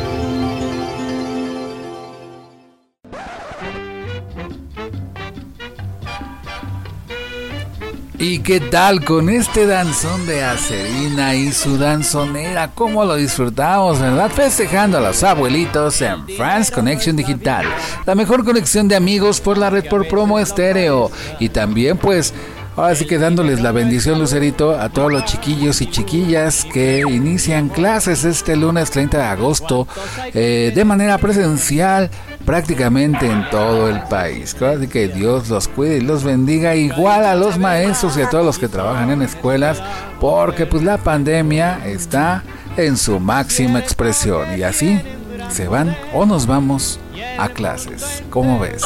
¿Y 8.29 8.39
qué 8.39 8.59
tal 8.59 9.05
con 9.05 9.29
este 9.29 9.65
danzón 9.65 10.27
de 10.27 10.43
Acerina 10.43 11.33
y 11.33 11.53
su 11.53 11.77
danzonera? 11.77 12.71
¿Cómo 12.75 13.05
lo 13.05 13.15
disfrutamos, 13.15 14.01
verdad? 14.01 14.29
Festejando 14.29 14.97
a 14.97 15.01
los 15.01 15.23
abuelitos 15.23 16.01
en 16.01 16.27
France 16.35 16.69
Connection 16.69 17.15
Digital, 17.15 17.65
la 18.05 18.15
mejor 18.15 18.43
conexión 18.43 18.89
de 18.89 18.97
amigos 18.97 19.39
por 19.39 19.57
la 19.57 19.69
red 19.69 19.87
por 19.87 20.09
promo 20.09 20.39
estéreo. 20.39 21.09
Y 21.39 21.47
también, 21.47 21.97
pues, 21.97 22.33
ahora 22.77 22.95
sí 22.95 23.05
que 23.05 23.17
dándoles 23.17 23.59
la 23.59 23.71
bendición, 23.71 24.19
Lucerito, 24.19 24.79
a 24.79 24.89
todos 24.89 25.11
los 25.11 25.25
chiquillos 25.25 25.81
y 25.81 25.89
chiquillas 25.89 26.65
que 26.71 27.01
inician 27.01 27.69
clases 27.69 28.23
este 28.23 28.55
lunes 28.55 28.91
30 28.91 29.17
de 29.17 29.23
agosto 29.23 29.87
eh, 30.33 30.71
de 30.73 30.85
manera 30.85 31.17
presencial 31.17 32.09
prácticamente 32.45 33.25
en 33.25 33.49
todo 33.49 33.89
el 33.89 34.01
país. 34.03 34.55
Así 34.61 34.87
que 34.87 35.07
Dios 35.09 35.49
los 35.49 35.67
cuide 35.67 35.97
y 35.97 36.01
los 36.01 36.23
bendiga 36.23 36.75
igual 36.75 37.25
a 37.25 37.35
los 37.35 37.57
maestros 37.57 38.15
y 38.17 38.21
a 38.21 38.29
todos 38.29 38.45
los 38.45 38.57
que 38.57 38.67
trabajan 38.67 39.09
en 39.09 39.21
escuelas, 39.23 39.81
porque 40.21 40.65
pues 40.65 40.83
la 40.83 40.97
pandemia 40.97 41.85
está 41.85 42.43
en 42.77 42.95
su 42.95 43.19
máxima 43.19 43.79
expresión 43.79 44.57
y 44.57 44.63
así 44.63 45.01
se 45.49 45.67
van 45.67 45.97
o 46.13 46.25
nos 46.25 46.45
vamos 46.45 46.99
a 47.37 47.49
clases. 47.49 48.23
¿Cómo 48.29 48.59
ves? 48.59 48.83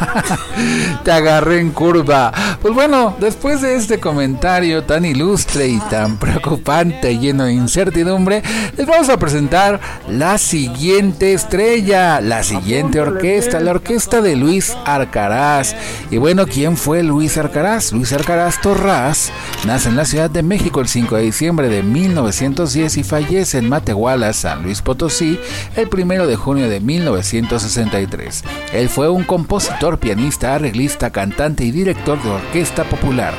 Te 1.04 1.12
agarré 1.12 1.60
en 1.60 1.70
curva. 1.70 2.32
Pues 2.60 2.74
bueno, 2.74 3.16
después 3.20 3.60
de 3.60 3.76
este 3.76 3.98
comentario 4.00 4.84
tan 4.84 5.04
ilustre 5.04 5.68
y 5.68 5.78
tan 5.78 6.18
preocupante, 6.18 7.18
lleno 7.18 7.44
de 7.44 7.52
incertidumbre, 7.52 8.42
les 8.76 8.86
vamos 8.86 9.08
a 9.08 9.18
presentar 9.18 9.80
la 10.08 10.38
siguiente 10.38 11.32
estrella, 11.32 12.20
la 12.20 12.42
siguiente 12.42 13.00
orquesta, 13.00 13.60
la 13.60 13.72
orquesta 13.72 14.20
de 14.20 14.36
Luis 14.36 14.76
Arcaraz. 14.84 15.74
Y 16.10 16.18
bueno, 16.18 16.46
¿quién 16.46 16.76
fue 16.76 17.02
Luis 17.02 17.36
Arcaraz? 17.38 17.92
Luis 17.92 18.12
Arcaraz 18.12 18.60
Torraz 18.60 19.30
nace 19.66 19.88
en 19.88 19.96
la 19.96 20.04
Ciudad 20.04 20.30
de 20.30 20.42
México 20.42 20.80
el 20.80 20.88
5 20.88 21.16
de 21.16 21.22
diciembre 21.22 21.68
de 21.68 21.82
1910 21.82 22.96
y 22.96 23.04
fallece 23.04 23.58
en 23.58 23.68
Matehuala, 23.68 24.32
San 24.32 24.62
Luis 24.62 24.82
Potosí, 24.82 25.38
el 25.76 25.88
1 25.92 26.26
de 26.26 26.36
junio 26.36 26.68
de 26.68 26.80
1963. 26.80 28.44
Él 28.72 28.88
fue 28.88 29.08
un 29.08 29.24
compositor 29.24 29.59
pianista, 30.00 30.54
arreglista, 30.54 31.10
cantante 31.10 31.64
y 31.64 31.70
director 31.70 32.22
de 32.22 32.30
orquesta 32.30 32.84
popular, 32.84 33.34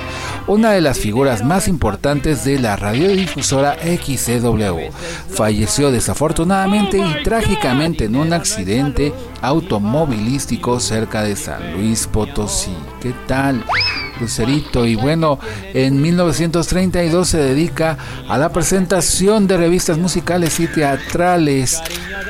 una 0.47 0.71
de 0.71 0.81
las 0.81 0.99
figuras 0.99 1.43
más 1.43 1.67
importantes 1.67 2.43
de 2.43 2.59
la 2.59 2.75
radiodifusora 2.75 3.75
XCW. 3.75 4.91
Falleció 5.29 5.91
desafortunadamente 5.91 6.97
y 6.97 7.23
trágicamente 7.23 8.05
en 8.05 8.15
un 8.15 8.33
accidente 8.33 9.13
automovilístico 9.41 10.79
cerca 10.79 11.23
de 11.23 11.35
San 11.35 11.73
Luis 11.73 12.07
Potosí. 12.07 12.75
¿Qué 13.01 13.13
tal? 13.27 13.63
Lucerito 14.21 14.85
y 14.85 14.95
bueno, 14.95 15.39
en 15.73 16.01
1932 16.01 17.27
se 17.27 17.37
dedica 17.39 17.97
a 18.29 18.37
la 18.37 18.49
presentación 18.49 19.47
de 19.47 19.57
revistas 19.57 19.97
musicales 19.97 20.59
y 20.59 20.67
teatrales 20.67 21.81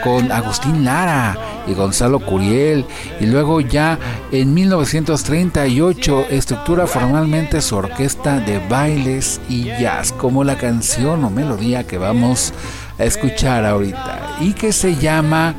con 0.03 0.31
Agustín 0.31 0.83
Lara 0.85 1.37
y 1.67 1.73
Gonzalo 1.73 2.19
Curiel 2.19 2.85
y 3.19 3.25
luego 3.25 3.61
ya 3.61 3.99
en 4.31 4.53
1938 4.53 6.27
estructura 6.29 6.87
formalmente 6.87 7.61
su 7.61 7.75
orquesta 7.75 8.39
de 8.39 8.59
bailes 8.67 9.39
y 9.47 9.65
jazz 9.65 10.11
como 10.13 10.43
la 10.43 10.57
canción 10.57 11.23
o 11.23 11.29
melodía 11.29 11.85
que 11.85 11.97
vamos 11.97 12.53
a 12.97 13.03
escuchar 13.03 13.65
ahorita 13.65 14.37
y 14.39 14.53
que 14.53 14.71
se 14.71 14.95
llama 14.95 15.55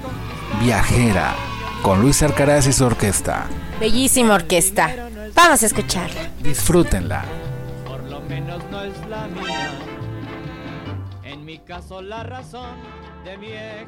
Viajera 0.61 1.35
con 1.83 2.01
Luis 2.01 2.23
Arcaraz 2.23 2.67
y 2.67 2.73
su 2.73 2.85
orquesta. 2.85 3.47
Bellísima 3.81 4.35
orquesta. 4.35 5.12
Vamos 5.35 5.63
a 5.63 5.67
escucharla. 5.67 6.31
Disfrútenla. 6.43 7.25
Por 7.87 8.03
lo 8.05 8.21
menos 8.21 8.63
no 8.71 8.83
es 8.83 9.07
la 9.09 9.27
mía. 9.29 9.71
En 11.25 11.45
mi 11.45 11.59
caso 11.59 12.03
la 12.03 12.23
razón 12.23 12.77
de 13.25 13.39
mi 13.39 13.53
la 13.53 13.87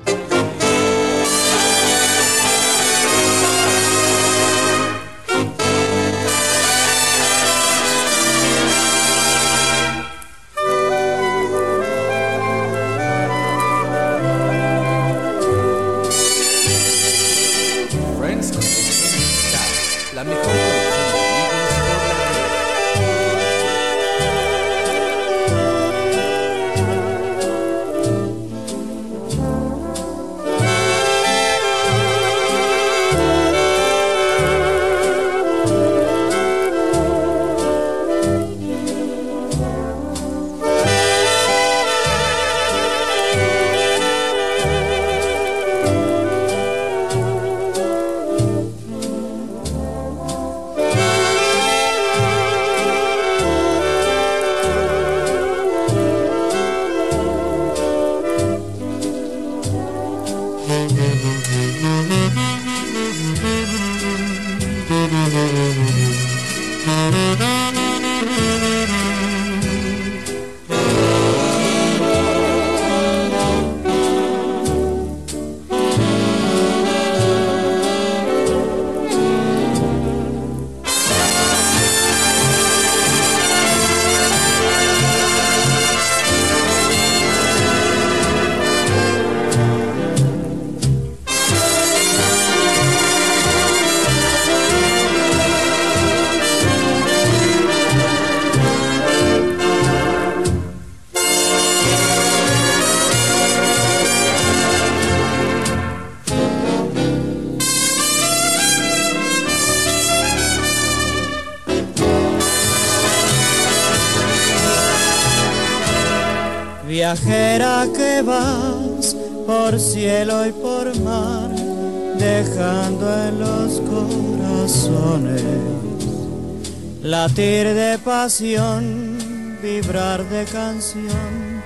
latir 127.34 127.74
de 127.74 127.98
pasión, 127.98 129.58
vibrar 129.60 130.22
de 130.28 130.44
canción 130.44 131.62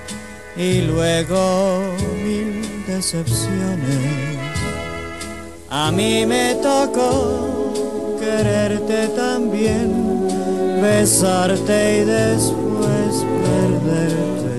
y 0.56 0.80
luego 0.80 1.94
mil 2.24 2.62
decepciones. 2.86 4.38
A 5.68 5.92
mí 5.92 6.24
me 6.24 6.54
tocó 6.62 8.16
quererte 8.18 9.08
también, 9.08 10.80
besarte 10.80 12.00
y 12.00 12.04
después 12.04 13.26
perderte 13.44 14.56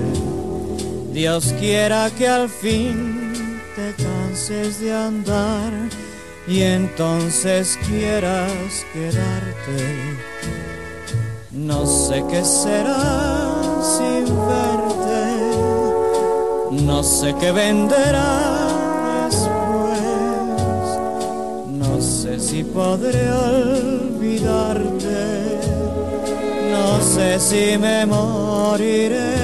Dios 1.12 1.52
quiera 1.58 2.08
que 2.16 2.28
al 2.28 2.48
fin 2.48 3.32
te 3.74 3.94
canse 4.00 4.62
canses 4.62 4.80
de 4.80 4.94
andar 4.94 5.72
y 6.46 6.62
entonces 6.62 7.76
quieras 7.88 8.86
quedarte. 8.92 10.29
No 11.70 11.86
sé 11.86 12.24
qué 12.28 12.44
será 12.44 12.98
sin 13.80 14.24
verte, 14.50 15.22
no 16.84 17.02
sé 17.04 17.32
qué 17.38 17.52
venderá 17.52 18.32
después, 19.26 20.98
no 21.68 22.00
sé 22.00 22.40
si 22.40 22.64
podré 22.64 23.30
olvidarte, 23.30 24.80
no 26.72 27.00
sé 27.00 27.38
si 27.38 27.78
me 27.78 28.04
moriré. 28.04 29.36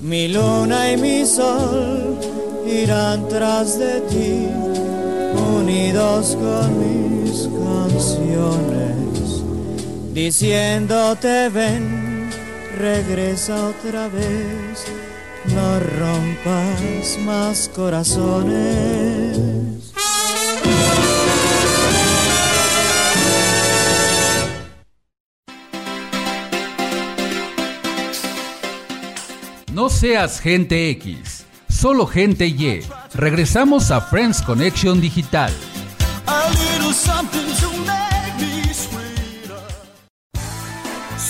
Mi 0.00 0.28
luna 0.28 0.92
y 0.92 0.96
mi 0.96 1.26
sol 1.26 2.18
irán 2.64 3.26
tras 3.28 3.80
de 3.80 4.00
ti, 4.02 4.46
unidos 5.56 6.36
con 6.40 6.68
mis 6.78 7.48
canciones, 7.48 9.03
diciéndote 10.14 11.48
ven, 11.48 12.30
regresa 12.78 13.66
otra 13.66 14.08
vez, 14.08 14.86
no 15.46 15.80
rompas 15.80 17.18
más 17.24 17.68
corazones. 17.74 19.38
No 29.72 29.88
seas 29.90 30.38
gente 30.38 30.90
X, 30.90 31.44
solo 31.68 32.06
gente 32.06 32.46
Y. 32.46 32.84
Regresamos 33.14 33.90
a 33.90 34.00
Friends 34.00 34.40
Connection 34.40 35.00
Digital. 35.00 35.52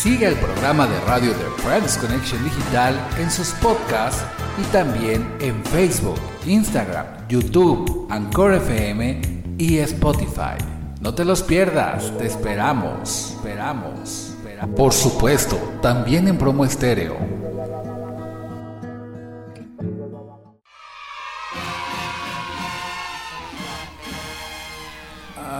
Sigue 0.05 0.27
el 0.27 0.35
programa 0.35 0.87
de 0.87 1.01
radio 1.07 1.31
de 1.31 1.47
Friends 1.63 1.97
Connection 1.97 2.45
Digital 2.45 2.95
en 3.19 3.31
sus 3.31 3.53
podcasts 3.53 4.23
y 4.61 4.63
también 4.71 5.27
en 5.41 5.65
Facebook, 5.65 6.21
Instagram, 6.45 7.07
YouTube, 7.27 8.07
Anchor 8.11 8.53
FM 8.53 9.23
y 9.57 9.79
Spotify. 9.79 10.63
No 11.01 11.15
te 11.15 11.25
los 11.25 11.43
pierdas, 11.43 12.13
te 12.19 12.27
esperamos, 12.27 13.33
esperamos. 13.37 14.35
esperamos. 14.37 14.77
Por 14.77 14.93
supuesto, 14.93 15.57
también 15.81 16.29
en 16.29 16.37
promo 16.37 16.67
estéreo. 16.67 17.44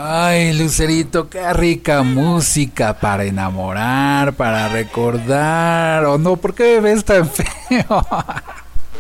Ay, 0.07 0.53
Lucerito, 0.53 1.31
qué 1.31 1.51
rica 1.55 2.03
música 2.03 2.93
para 2.93 3.25
enamorar, 3.25 4.35
para 4.35 4.69
recordar. 4.69 6.05
¿O 6.05 6.19
no? 6.19 6.37
¿Por 6.37 6.55
qué 6.55 6.75
me 6.75 6.93
ves 6.93 7.07
tan 7.07 7.27
feo? 7.31 8.07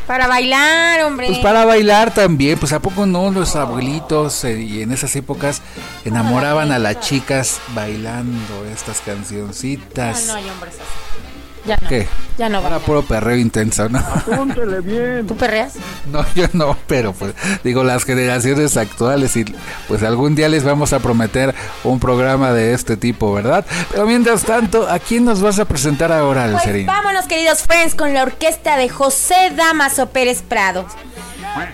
Para 0.07 0.27
bailar, 0.27 1.03
hombre. 1.03 1.27
Pues 1.27 1.40
para 1.40 1.67
bailar 1.67 2.14
también, 2.14 2.59
pues 2.59 2.73
a 2.73 2.81
poco 2.81 3.05
no 3.05 3.31
los 3.31 3.55
abuelitos 3.55 4.45
eh, 4.45 4.62
y 4.62 4.81
en 4.81 4.93
esas 4.93 5.14
épocas 5.14 5.61
enamoraban 6.07 6.73
a 6.73 6.79
las 6.79 7.01
chicas 7.01 7.61
bailando 7.75 8.64
estas 8.73 9.03
cancioncitas. 9.03 10.27
No, 10.27 10.33
no 10.33 10.38
hay 10.38 10.49
hombres 10.49 10.75
así. 10.77 11.34
Ya 11.66 11.79
no. 11.81 11.88
¿Qué? 11.88 12.07
Ya 12.37 12.48
no 12.48 12.61
bailan. 12.61 12.81
puro 12.81 13.03
perreo 13.03 13.37
intenso, 13.37 13.88
¿no? 13.88 14.03
Póntele 14.27 14.81
bien. 14.81 15.27
¿Tú 15.27 15.37
perreas? 15.37 15.74
No, 16.11 16.24
yo 16.35 16.46
no, 16.53 16.77
pero 16.87 17.12
pues 17.12 17.33
digo 17.62 17.83
las 17.85 18.05
generaciones 18.05 18.77
actuales 18.77 19.35
y 19.37 19.44
pues 19.88 20.03
algún 20.03 20.35
día 20.35 20.48
les 20.48 20.62
vamos 20.64 20.92
a 20.92 20.98
prometer 20.98 21.55
un 21.85 21.98
programa 22.00 22.53
de 22.53 22.74
este 22.74 22.96
tipo, 22.96 23.33
¿verdad? 23.33 23.64
Pero 23.90 24.05
mientras 24.07 24.42
tanto, 24.42 24.88
¿a 24.88 24.98
quién 24.98 25.24
nos 25.24 25.40
vas 25.40 25.59
a 25.59 25.64
presentar 25.64 26.12
ahora, 26.12 26.42
Pues 26.42 26.55
Lucerín? 26.55 26.87
vámonos, 26.87 27.24
queridos 27.27 27.62
friends, 27.62 27.94
con 27.94 28.12
la 28.12 28.22
orquesta 28.24 28.77
de 28.77 28.88
José 28.88 29.53
Damaso 29.57 30.11
Pérez 30.11 30.42
Prado. 30.42 30.87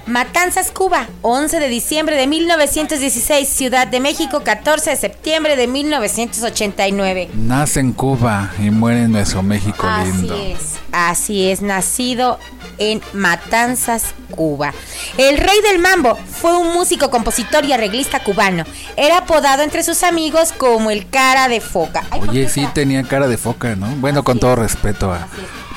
Matanzas, 0.07 0.71
Cuba, 0.71 1.07
11 1.23 1.59
de 1.61 1.69
diciembre 1.69 2.17
de 2.17 2.27
1916, 2.27 3.49
Ciudad 3.49 3.87
de 3.87 4.01
México, 4.01 4.43
14 4.45 4.91
de 4.91 4.97
septiembre 4.97 5.57
de 5.57 5.67
1989. 5.67 7.31
Nace 7.35 7.81
en 7.81 7.93
Cuba 7.93 8.51
y 8.59 8.71
muere 8.71 9.03
en 9.05 9.13
nuestro 9.13 9.43
México 9.43 9.87
lindo. 10.05 10.35
Así 10.35 10.53
es, 10.53 10.59
así 10.93 11.51
es, 11.51 11.63
nacido 11.63 12.39
en 12.79 13.01
Matanzas, 13.13 14.15
Cuba. 14.31 14.73
El 15.19 15.37
rey 15.39 15.61
del 15.63 15.79
mambo 15.81 16.17
fue 16.17 16.57
un 16.57 16.73
músico, 16.73 17.11
compositor 17.11 17.65
y 17.65 17.73
arreglista 17.73 18.21
cubano. 18.23 18.65
Era 18.97 19.19
apodado 19.19 19.63
entre 19.63 19.83
sus 19.83 20.03
amigos 20.03 20.53
como 20.53 20.91
el 20.91 21.09
cara 21.09 21.49
de 21.49 21.61
foca. 21.61 22.05
Ay, 22.11 22.21
¿por 22.21 22.31
Oye, 22.31 22.49
sí 22.49 22.67
tenía 22.75 23.03
cara 23.03 23.29
de 23.29 23.37
foca, 23.37 23.77
¿no? 23.77 23.87
Bueno, 23.97 24.23
con 24.25 24.39
todo 24.39 24.57
respeto, 24.57 25.13
a- 25.13 25.29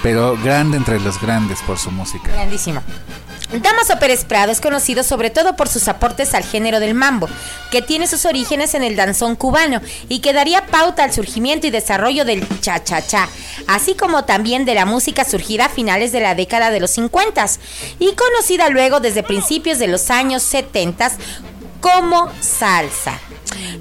pero 0.01 0.37
grande 0.43 0.75
entre 0.77 0.99
los 0.99 1.19
grandes 1.21 1.59
por 1.61 1.77
su 1.79 1.89
música. 1.89 2.29
Grandísimo. 2.33 2.81
Damaso 3.61 3.99
Pérez 3.99 4.25
Prado 4.25 4.51
es 4.51 4.59
conocido 4.59 5.03
sobre 5.03 5.29
todo 5.29 5.55
por 5.55 5.69
sus 5.69 5.87
aportes 5.87 6.33
al 6.33 6.43
género 6.43 6.79
del 6.79 6.95
mambo, 6.95 7.29
que 7.69 7.83
tiene 7.83 8.07
sus 8.07 8.25
orígenes 8.25 8.73
en 8.73 8.83
el 8.83 8.95
danzón 8.95 9.35
cubano 9.35 9.79
y 10.09 10.19
que 10.19 10.33
daría 10.33 10.65
pauta 10.65 11.03
al 11.03 11.13
surgimiento 11.13 11.67
y 11.67 11.69
desarrollo 11.69 12.25
del 12.25 12.47
cha-cha-cha, 12.61 13.29
así 13.67 13.93
como 13.93 14.25
también 14.25 14.65
de 14.65 14.73
la 14.73 14.85
música 14.85 15.23
surgida 15.23 15.65
a 15.65 15.69
finales 15.69 16.11
de 16.11 16.21
la 16.21 16.33
década 16.33 16.71
de 16.71 16.79
los 16.79 16.91
50 16.91 17.45
y 17.99 18.13
conocida 18.13 18.69
luego 18.69 18.99
desde 18.99 19.21
principios 19.21 19.77
de 19.77 19.87
los 19.87 20.09
años 20.09 20.41
70 20.41 21.11
como 21.79 22.31
salsa. 22.39 23.19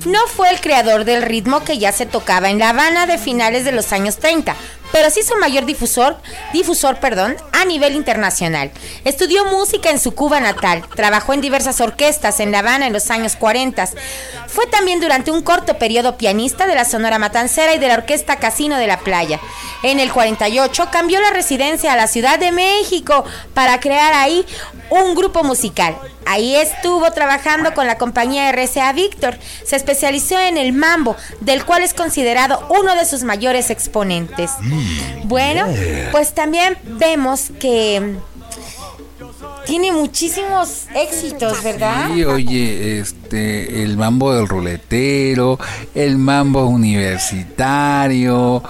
No 0.04 0.26
fue 0.26 0.50
el 0.50 0.60
creador 0.60 1.04
del 1.04 1.22
ritmo 1.22 1.64
que 1.64 1.78
ya 1.78 1.92
se 1.92 2.04
tocaba 2.04 2.50
en 2.50 2.58
La 2.58 2.70
Habana 2.70 3.06
de 3.06 3.16
finales 3.16 3.64
de 3.64 3.72
los 3.72 3.92
años 3.92 4.18
30, 4.18 4.54
pero 4.92 5.10
sí 5.10 5.22
su 5.22 5.34
mayor 5.36 5.64
difusor, 5.64 6.16
difusor, 6.52 7.00
perdón, 7.00 7.36
a 7.52 7.64
nivel 7.64 7.94
internacional. 7.96 8.70
Estudió 9.04 9.44
música 9.46 9.90
en 9.90 9.98
su 9.98 10.14
Cuba 10.14 10.40
natal, 10.40 10.84
trabajó 10.94 11.32
en 11.32 11.40
diversas 11.40 11.80
orquestas 11.80 12.38
en 12.40 12.52
La 12.52 12.60
Habana 12.60 12.86
en 12.86 12.92
los 12.92 13.10
años 13.10 13.36
40. 13.36 13.88
Fue 14.46 14.66
también 14.66 15.00
durante 15.00 15.30
un 15.30 15.42
corto 15.42 15.78
periodo 15.78 16.18
pianista 16.18 16.66
de 16.66 16.74
la 16.74 16.84
Sonora 16.84 17.18
Matancera 17.18 17.74
y 17.74 17.78
de 17.78 17.88
la 17.88 17.94
Orquesta 17.94 18.36
Casino 18.36 18.76
de 18.76 18.86
la 18.86 18.98
Playa. 18.98 19.40
En 19.82 19.98
el 19.98 20.12
48 20.12 20.88
cambió 20.92 21.20
la 21.20 21.30
residencia 21.30 21.92
a 21.92 21.96
la 21.96 22.06
Ciudad 22.06 22.38
de 22.38 22.52
México 22.52 23.24
para 23.54 23.80
crear 23.80 24.12
ahí 24.14 24.44
un 24.90 25.14
grupo 25.14 25.42
musical. 25.42 25.96
Ahí 26.26 26.54
estuvo 26.54 27.10
trabajando 27.12 27.74
con 27.74 27.86
la 27.86 27.98
compañía 27.98 28.52
RCA 28.52 28.92
Víctor. 28.92 29.38
Se 29.64 29.76
especializó 29.76 30.38
en 30.38 30.56
el 30.56 30.72
mambo, 30.72 31.16
del 31.40 31.64
cual 31.64 31.82
es 31.82 31.94
considerado 31.94 32.66
uno 32.70 32.94
de 32.94 33.06
sus 33.06 33.22
mayores 33.22 33.70
exponentes. 33.70 34.50
Bueno, 35.24 35.66
pues 36.12 36.34
también 36.34 36.76
vemos 36.98 37.50
que 37.58 38.16
tiene 39.66 39.92
muchísimos 39.92 40.86
éxitos, 40.94 41.62
¿verdad? 41.62 42.10
Sí, 42.12 42.24
oye, 42.24 42.98
este, 42.98 43.82
el 43.82 43.96
mambo 43.96 44.34
del 44.34 44.48
ruletero, 44.48 45.58
el 45.94 46.18
mambo 46.18 46.66
universitario. 46.66 48.62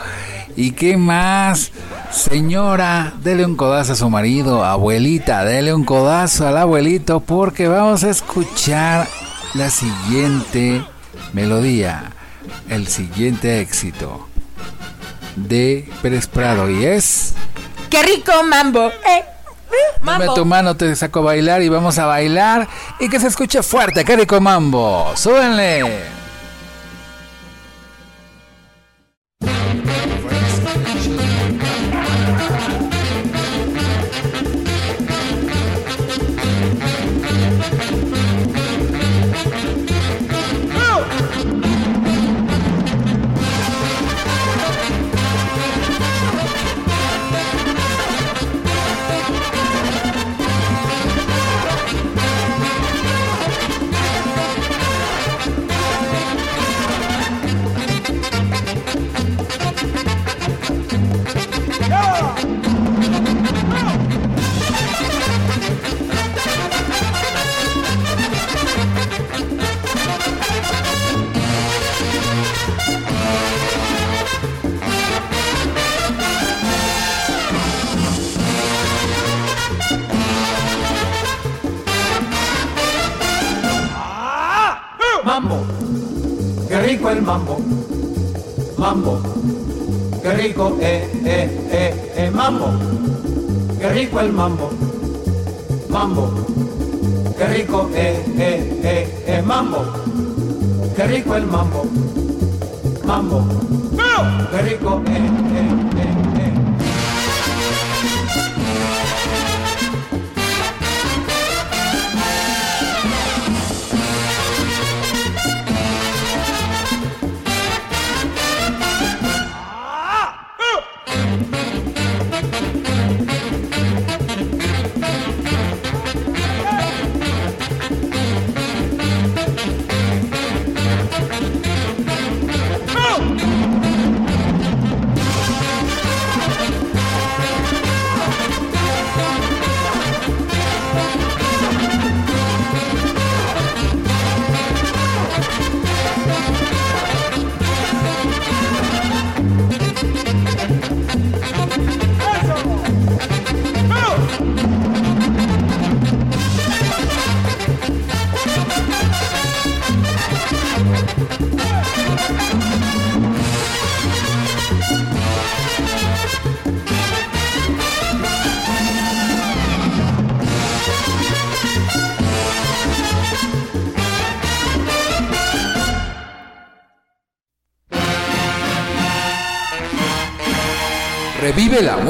¿Y 0.54 0.72
qué 0.72 0.96
más? 0.96 1.72
Señora, 2.10 3.14
dele 3.22 3.46
un 3.46 3.56
codazo 3.56 3.94
a 3.94 3.96
su 3.96 4.10
marido, 4.10 4.64
abuelita, 4.64 5.44
dele 5.44 5.72
un 5.72 5.84
codazo 5.84 6.46
al 6.46 6.58
abuelito 6.58 7.20
porque 7.20 7.68
vamos 7.68 8.04
a 8.04 8.10
escuchar 8.10 9.08
la 9.54 9.70
siguiente 9.70 10.84
melodía, 11.32 12.12
el 12.68 12.86
siguiente 12.86 13.60
éxito 13.60 14.28
de 15.36 15.88
Pérez 16.02 16.26
Prado 16.26 16.68
y 16.70 16.84
es... 16.84 17.34
¡Qué 17.90 18.02
rico 18.02 18.32
mambo! 18.44 18.86
Eh, 18.88 19.24
Dame 20.02 20.26
tu 20.34 20.44
mano, 20.44 20.76
te 20.76 20.94
saco 20.96 21.20
a 21.20 21.22
bailar 21.22 21.62
y 21.62 21.68
vamos 21.68 21.98
a 21.98 22.06
bailar 22.06 22.68
y 22.98 23.08
que 23.08 23.20
se 23.20 23.28
escuche 23.28 23.62
fuerte, 23.62 24.04
qué 24.04 24.16
rico 24.16 24.40
mambo. 24.40 25.12
Súbenle. 25.14 26.21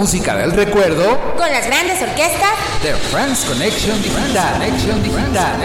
Música 0.03 0.37
del 0.37 0.51
recuerdo 0.51 1.17
Con 1.37 1.49
las 1.53 1.65
grandes 1.65 2.03
orquestas 2.03 2.51
de 2.83 2.93
Friends 2.93 3.45
Connection 3.45 4.03
Digital. 4.03 4.53
Connection 4.55 5.03
Digital. 5.05 5.61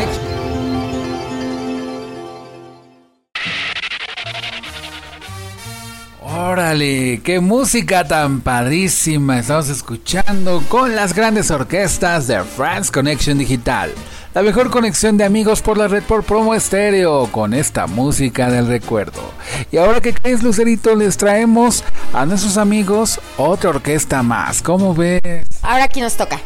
Órale, 6.21 7.21
qué 7.23 7.39
música 7.39 8.07
tan 8.07 8.41
padrísima 8.41 9.39
estamos 9.39 9.69
escuchando 9.69 10.61
con 10.69 10.95
las 10.95 11.15
grandes 11.15 11.49
orquestas 11.49 12.27
de 12.27 12.43
France 12.43 12.91
Connection 12.91 13.39
Digital. 13.39 13.91
La 14.35 14.43
mejor 14.43 14.69
conexión 14.69 15.17
de 15.17 15.23
amigos 15.23 15.63
por 15.63 15.79
la 15.79 15.87
red 15.87 16.03
por 16.03 16.21
promo 16.23 16.53
estéreo 16.53 17.25
con 17.31 17.55
esta 17.55 17.87
música 17.87 18.51
del 18.51 18.67
recuerdo. 18.67 19.26
Y 19.71 19.77
ahora 19.77 20.01
que 20.01 20.13
crees, 20.13 20.43
Lucerito, 20.43 20.95
les 20.95 21.17
traemos 21.17 21.83
a 22.13 22.25
nuestros 22.25 22.57
amigos 22.57 23.19
otra 23.37 23.71
orquesta 23.71 24.23
más. 24.23 24.61
¿Cómo 24.61 24.93
ves? 24.93 25.21
Ahora 25.61 25.85
aquí 25.85 26.01
nos 26.01 26.15
toca. 26.15 26.39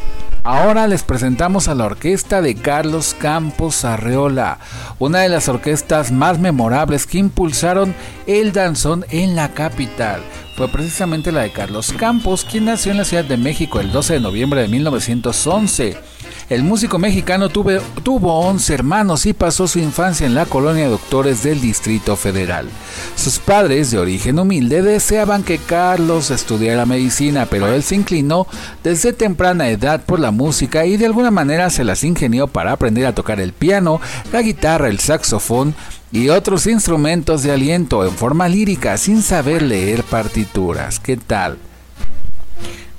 Ahora 0.44 0.88
les 0.88 1.04
presentamos 1.04 1.68
a 1.68 1.74
la 1.76 1.84
orquesta 1.84 2.42
de 2.42 2.56
Carlos 2.56 3.14
Campos 3.16 3.84
Arreola, 3.84 4.58
una 4.98 5.20
de 5.20 5.28
las 5.28 5.48
orquestas 5.48 6.10
más 6.10 6.40
memorables 6.40 7.06
que 7.06 7.18
impulsaron 7.18 7.94
el 8.26 8.52
danzón 8.52 9.06
en 9.10 9.36
la 9.36 9.54
capital. 9.54 10.20
Fue 10.56 10.66
precisamente 10.66 11.30
la 11.30 11.42
de 11.42 11.52
Carlos 11.52 11.92
Campos, 11.96 12.44
quien 12.44 12.64
nació 12.64 12.90
en 12.90 12.98
la 12.98 13.04
Ciudad 13.04 13.24
de 13.24 13.36
México 13.36 13.78
el 13.78 13.92
12 13.92 14.14
de 14.14 14.20
noviembre 14.20 14.62
de 14.62 14.68
1911. 14.68 16.11
El 16.52 16.64
músico 16.64 16.98
mexicano 16.98 17.48
tuvo 17.48 18.40
11 18.40 18.74
hermanos 18.74 19.24
y 19.24 19.32
pasó 19.32 19.66
su 19.66 19.78
infancia 19.78 20.26
en 20.26 20.34
la 20.34 20.44
colonia 20.44 20.86
doctores 20.86 21.42
del 21.42 21.62
Distrito 21.62 22.14
Federal. 22.14 22.68
Sus 23.16 23.38
padres, 23.38 23.90
de 23.90 23.96
origen 23.96 24.38
humilde, 24.38 24.82
deseaban 24.82 25.44
que 25.44 25.56
Carlos 25.56 26.30
estudiara 26.30 26.84
medicina, 26.84 27.46
pero 27.46 27.72
él 27.72 27.82
se 27.82 27.94
inclinó 27.94 28.46
desde 28.84 29.14
temprana 29.14 29.70
edad 29.70 30.04
por 30.04 30.20
la 30.20 30.30
música 30.30 30.84
y 30.84 30.98
de 30.98 31.06
alguna 31.06 31.30
manera 31.30 31.70
se 31.70 31.84
las 31.84 32.04
ingenió 32.04 32.48
para 32.48 32.72
aprender 32.72 33.06
a 33.06 33.14
tocar 33.14 33.40
el 33.40 33.54
piano, 33.54 33.98
la 34.30 34.42
guitarra, 34.42 34.88
el 34.88 34.98
saxofón 34.98 35.74
y 36.12 36.28
otros 36.28 36.66
instrumentos 36.66 37.42
de 37.44 37.52
aliento 37.52 38.04
en 38.04 38.12
forma 38.12 38.46
lírica 38.50 38.98
sin 38.98 39.22
saber 39.22 39.62
leer 39.62 40.02
partituras. 40.02 41.00
¿Qué 41.00 41.16
tal? 41.16 41.56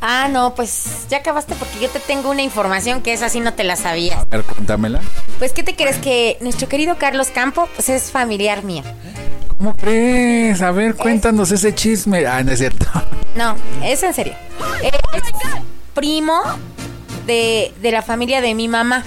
Ah, 0.05 0.27
no, 0.29 0.53
pues 0.53 1.05
ya 1.09 1.19
acabaste 1.19 1.55
porque 1.55 1.79
yo 1.79 1.89
te 1.89 1.99
tengo 2.01 2.29
una 2.29 2.41
información 2.41 3.01
que 3.01 3.13
esa 3.13 3.29
sí 3.29 3.39
no 3.39 3.53
te 3.53 3.63
la 3.63 3.77
sabías. 3.77 4.17
A 4.19 4.25
ver, 4.25 4.43
cuéntamela. 4.43 4.99
Pues, 5.39 5.53
¿qué 5.53 5.63
te 5.63 5.75
crees? 5.77 5.95
Que 5.97 6.37
nuestro 6.41 6.67
querido 6.67 6.97
Carlos 6.97 7.29
Campo, 7.29 7.69
pues 7.73 7.87
es 7.87 8.11
familiar 8.11 8.65
mío. 8.65 8.83
¿Cómo 9.57 9.73
crees? 9.77 10.61
A 10.61 10.71
ver, 10.71 10.95
cuéntanos 10.95 11.51
ese 11.51 11.73
chisme. 11.73 12.27
Ah, 12.27 12.43
no 12.43 12.51
es 12.51 12.59
cierto. 12.59 12.85
No, 13.35 13.55
es 13.81 14.03
en 14.03 14.13
serio. 14.13 14.35
Es 14.83 14.91
primo 15.95 16.39
de, 17.25 17.73
de 17.81 17.91
la 17.91 18.03
familia 18.03 18.41
de 18.41 18.53
mi 18.53 18.67
mamá. 18.67 19.03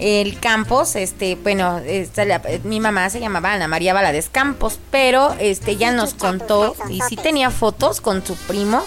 El 0.00 0.40
Campos, 0.40 0.96
este, 0.96 1.36
bueno, 1.36 1.78
esta, 1.78 2.24
la- 2.24 2.42
mi 2.64 2.80
mamá 2.80 3.08
se 3.10 3.20
llamaba 3.20 3.52
Ana 3.52 3.68
María 3.68 3.94
Valadez 3.94 4.28
Campos, 4.28 4.80
pero 4.90 5.36
este 5.38 5.76
ya 5.76 5.92
nos 5.92 6.14
contó 6.14 6.74
y 6.90 7.00
sí 7.08 7.14
tenía 7.14 7.50
fotos 7.52 8.00
con 8.00 8.26
su 8.26 8.34
primo. 8.34 8.82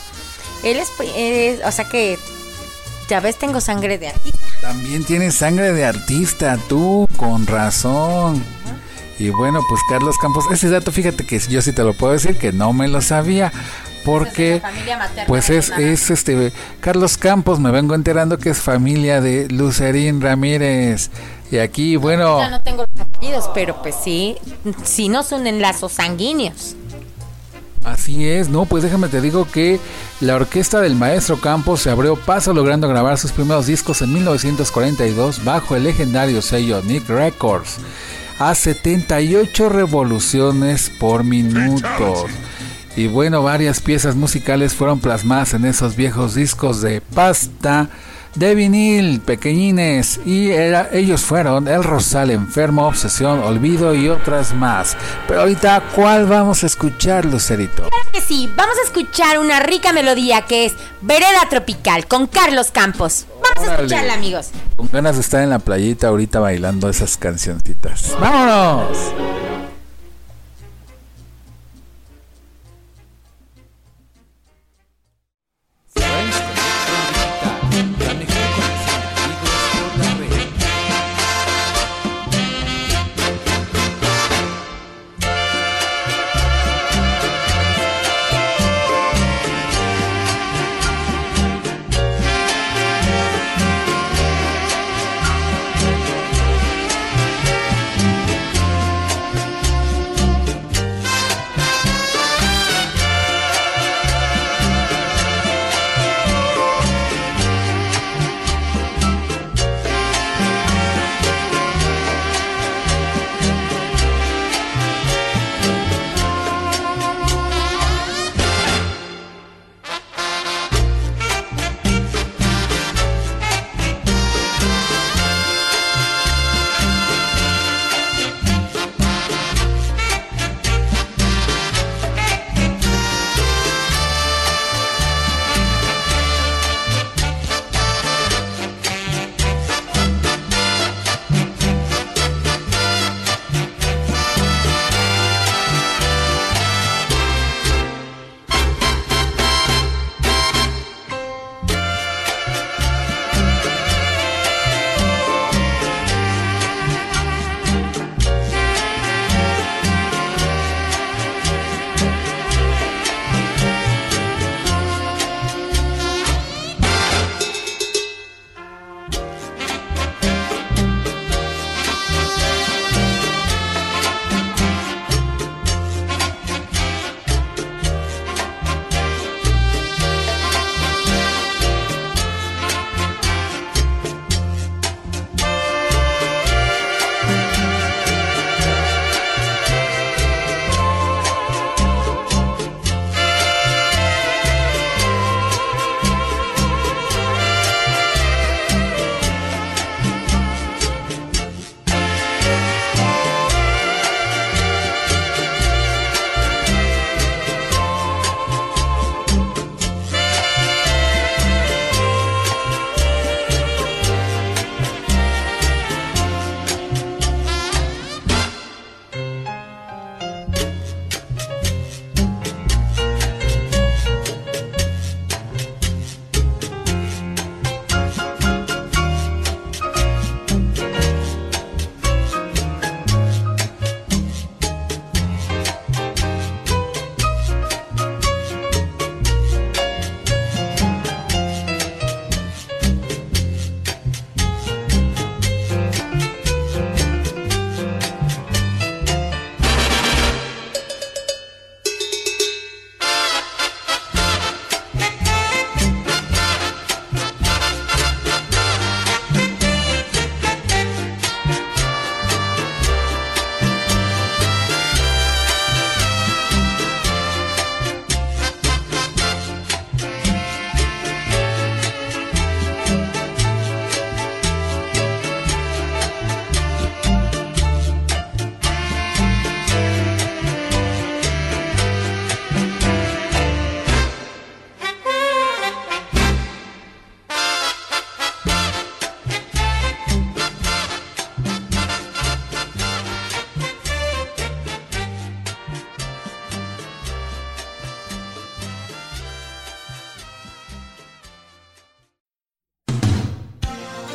Él 0.63 0.77
es, 0.77 0.89
es- 1.15 1.59
o 1.65 1.71
sea 1.71 1.85
que 1.85 2.17
ya 3.09 3.19
ves, 3.19 3.37
tengo 3.37 3.59
sangre 3.61 3.97
de 3.97 4.07
artista. 4.09 4.39
También 4.61 5.03
tienes 5.03 5.35
sangre 5.35 5.73
de 5.73 5.85
artista, 5.85 6.57
tú, 6.69 7.07
con 7.17 7.45
razón. 7.47 8.43
Y 9.19 9.29
bueno, 9.29 9.59
pues 9.67 9.81
Carlos 9.89 10.17
Campos, 10.17 10.45
ese 10.51 10.69
dato, 10.69 10.91
fíjate 10.91 11.25
que 11.25 11.37
yo 11.39 11.61
sí 11.61 11.73
te 11.73 11.83
lo 11.83 11.93
puedo 11.93 12.13
decir 12.13 12.37
que 12.37 12.51
no 12.51 12.73
me 12.73 12.87
lo 12.87 13.01
sabía. 13.01 13.51
Porque, 14.03 14.55
Es 14.55 14.61
la 14.63 14.69
familia 14.69 14.97
materna 14.97 15.25
pues 15.27 15.49
es, 15.51 15.69
es 15.69 16.09
este, 16.09 16.51
Carlos 16.79 17.17
Campos, 17.19 17.59
me 17.59 17.69
vengo 17.69 17.93
enterando 17.93 18.39
que 18.39 18.49
es 18.49 18.59
familia 18.59 19.21
de 19.21 19.47
Lucerín 19.49 20.21
Ramírez. 20.21 21.11
Y 21.51 21.57
aquí, 21.59 21.97
bueno, 21.97 22.39
Ya 22.39 22.49
no 22.49 22.61
tengo 22.61 22.85
los 22.95 23.07
apellidos, 23.07 23.49
pero 23.53 23.79
pues 23.83 23.93
sí, 24.03 24.37
sí 24.83 25.07
nos 25.07 25.31
unen 25.31 25.61
lazos 25.61 25.91
sanguíneos. 25.91 26.75
Así 27.83 28.29
es, 28.29 28.49
no, 28.49 28.65
pues 28.65 28.83
déjame 28.83 29.07
te 29.07 29.21
digo 29.21 29.47
que 29.49 29.79
la 30.19 30.35
orquesta 30.35 30.81
del 30.81 30.95
maestro 30.95 31.41
Campos 31.41 31.81
se 31.81 31.89
abrió 31.89 32.15
paso 32.15 32.53
logrando 32.53 32.87
grabar 32.87 33.17
sus 33.17 33.31
primeros 33.31 33.65
discos 33.65 34.03
en 34.03 34.13
1942 34.13 35.43
bajo 35.43 35.75
el 35.75 35.85
legendario 35.85 36.41
sello 36.41 36.81
Nick 36.83 37.09
Records. 37.09 37.77
A 38.37 38.55
78 38.55 39.69
revoluciones 39.69 40.91
por 40.99 41.23
minuto. 41.23 42.25
Y 42.95 43.07
bueno, 43.07 43.41
varias 43.43 43.79
piezas 43.81 44.15
musicales 44.15 44.73
fueron 44.73 44.99
plasmadas 44.99 45.53
en 45.53 45.65
esos 45.65 45.95
viejos 45.95 46.35
discos 46.35 46.81
de 46.81 47.01
pasta 47.01 47.89
de 48.35 48.55
vinil, 48.55 49.19
pequeñines, 49.21 50.19
y 50.25 50.51
era- 50.51 50.89
ellos 50.93 51.21
fueron 51.21 51.67
El 51.67 51.83
Rosal 51.83 52.31
Enfermo, 52.31 52.87
Obsesión, 52.87 53.39
Olvido 53.41 53.93
y 53.93 54.07
otras 54.09 54.53
más. 54.53 54.95
Pero 55.27 55.41
ahorita, 55.41 55.83
¿cuál 55.95 56.25
vamos 56.27 56.63
a 56.63 56.67
escuchar, 56.67 57.25
Lucerito? 57.25 57.89
que 58.13 58.19
sí, 58.21 58.51
vamos 58.57 58.75
a 58.77 58.85
escuchar 58.85 59.39
una 59.39 59.61
rica 59.61 59.93
melodía 59.93 60.41
que 60.41 60.65
es 60.65 60.73
Vereda 61.01 61.47
Tropical 61.49 62.07
con 62.07 62.27
Carlos 62.27 62.69
Campos. 62.71 63.25
Vamos 63.55 63.69
a 63.69 63.75
escucharla, 63.75 64.13
amigos. 64.15 64.49
Con 64.75 64.89
ganas 64.91 65.15
de 65.15 65.21
estar 65.21 65.41
en 65.41 65.49
la 65.49 65.59
playita 65.59 66.09
ahorita 66.09 66.39
bailando 66.41 66.89
esas 66.89 67.15
cancioncitas. 67.15 68.13
¡Vámonos! 68.19 68.97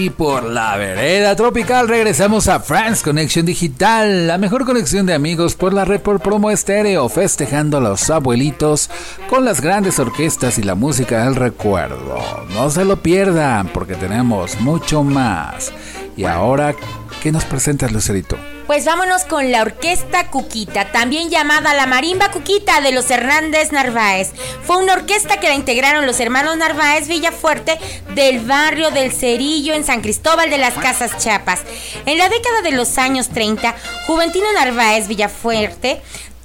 Y 0.00 0.08
por 0.08 0.44
la 0.44 0.78
vereda 0.78 1.36
tropical 1.36 1.86
regresamos 1.86 2.48
a 2.48 2.60
France 2.60 3.04
Connection 3.04 3.44
Digital, 3.44 4.26
la 4.26 4.38
mejor 4.38 4.64
conexión 4.64 5.04
de 5.04 5.12
amigos 5.12 5.56
por 5.56 5.74
la 5.74 5.84
red 5.84 6.00
por 6.00 6.20
promo 6.20 6.50
estéreo, 6.50 7.06
festejando 7.10 7.76
a 7.76 7.80
los 7.80 8.08
abuelitos 8.08 8.88
con 9.28 9.44
las 9.44 9.60
grandes 9.60 9.98
orquestas 9.98 10.56
y 10.56 10.62
la 10.62 10.74
música 10.74 11.24
del 11.24 11.36
recuerdo. 11.36 12.16
No 12.54 12.70
se 12.70 12.86
lo 12.86 12.96
pierdan 13.02 13.68
porque 13.74 13.94
tenemos 13.94 14.58
mucho 14.62 15.02
más. 15.02 15.70
Y 16.16 16.24
ahora, 16.24 16.74
¿qué 17.20 17.30
nos 17.30 17.44
presentas, 17.44 17.92
Lucerito? 17.92 18.38
Pues 18.66 18.84
vámonos 18.84 19.24
con 19.24 19.50
la 19.52 19.62
Orquesta 19.62 20.28
Cuquita, 20.28 20.90
también 20.90 21.28
llamada 21.28 21.74
la 21.74 21.86
Marimba 21.86 22.30
Cuquita 22.30 22.80
de 22.80 22.92
los 22.92 23.10
Hernández 23.10 23.72
Narváez. 23.72 24.32
Fue 24.64 24.78
una 24.78 24.94
orquesta 24.94 25.38
que 25.38 25.48
la 25.48 25.54
integraron 25.54 26.06
los 26.06 26.18
hermanos 26.20 26.56
Narváez 26.56 27.08
Villafuerte 27.08 27.78
del 28.14 28.40
barrio 28.40 28.90
del 28.90 29.12
Cerillo 29.12 29.74
en 29.74 29.84
San 29.84 30.00
Cristóbal 30.00 30.50
de 30.50 30.58
las 30.58 30.74
Casas 30.74 31.18
Chiapas. 31.18 31.62
En 32.06 32.16
la 32.18 32.28
década 32.28 32.62
de 32.62 32.72
los 32.72 32.96
años 32.98 33.28
30, 33.28 33.74
Juventino 34.06 34.46
Narváez 34.54 35.08
Villafuerte 35.08 36.00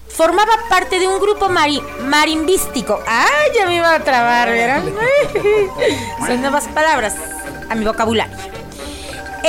formaba 0.09 0.53
parte 0.69 0.99
de 0.99 1.07
un 1.07 1.19
grupo 1.19 1.49
marimbístico. 1.49 3.01
¡Ay, 3.07 3.51
ya 3.55 3.65
me 3.65 3.75
iba 3.75 3.93
a 3.93 4.03
trabar, 4.03 4.49
¿verdad? 4.49 4.83
Son 6.27 6.41
nuevas 6.41 6.67
palabras 6.69 7.15
a 7.69 7.75
mi 7.75 7.85
vocabulario 7.85 8.64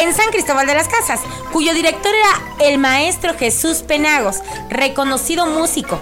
en 0.01 0.15
San 0.15 0.31
Cristóbal 0.31 0.67
de 0.67 0.75
las 0.75 0.89
Casas, 0.89 1.21
cuyo 1.53 1.73
director 1.73 2.13
era 2.15 2.69
el 2.69 2.79
maestro 2.79 3.35
Jesús 3.35 3.79
Penagos, 3.79 4.37
reconocido 4.69 5.47
músico. 5.47 5.99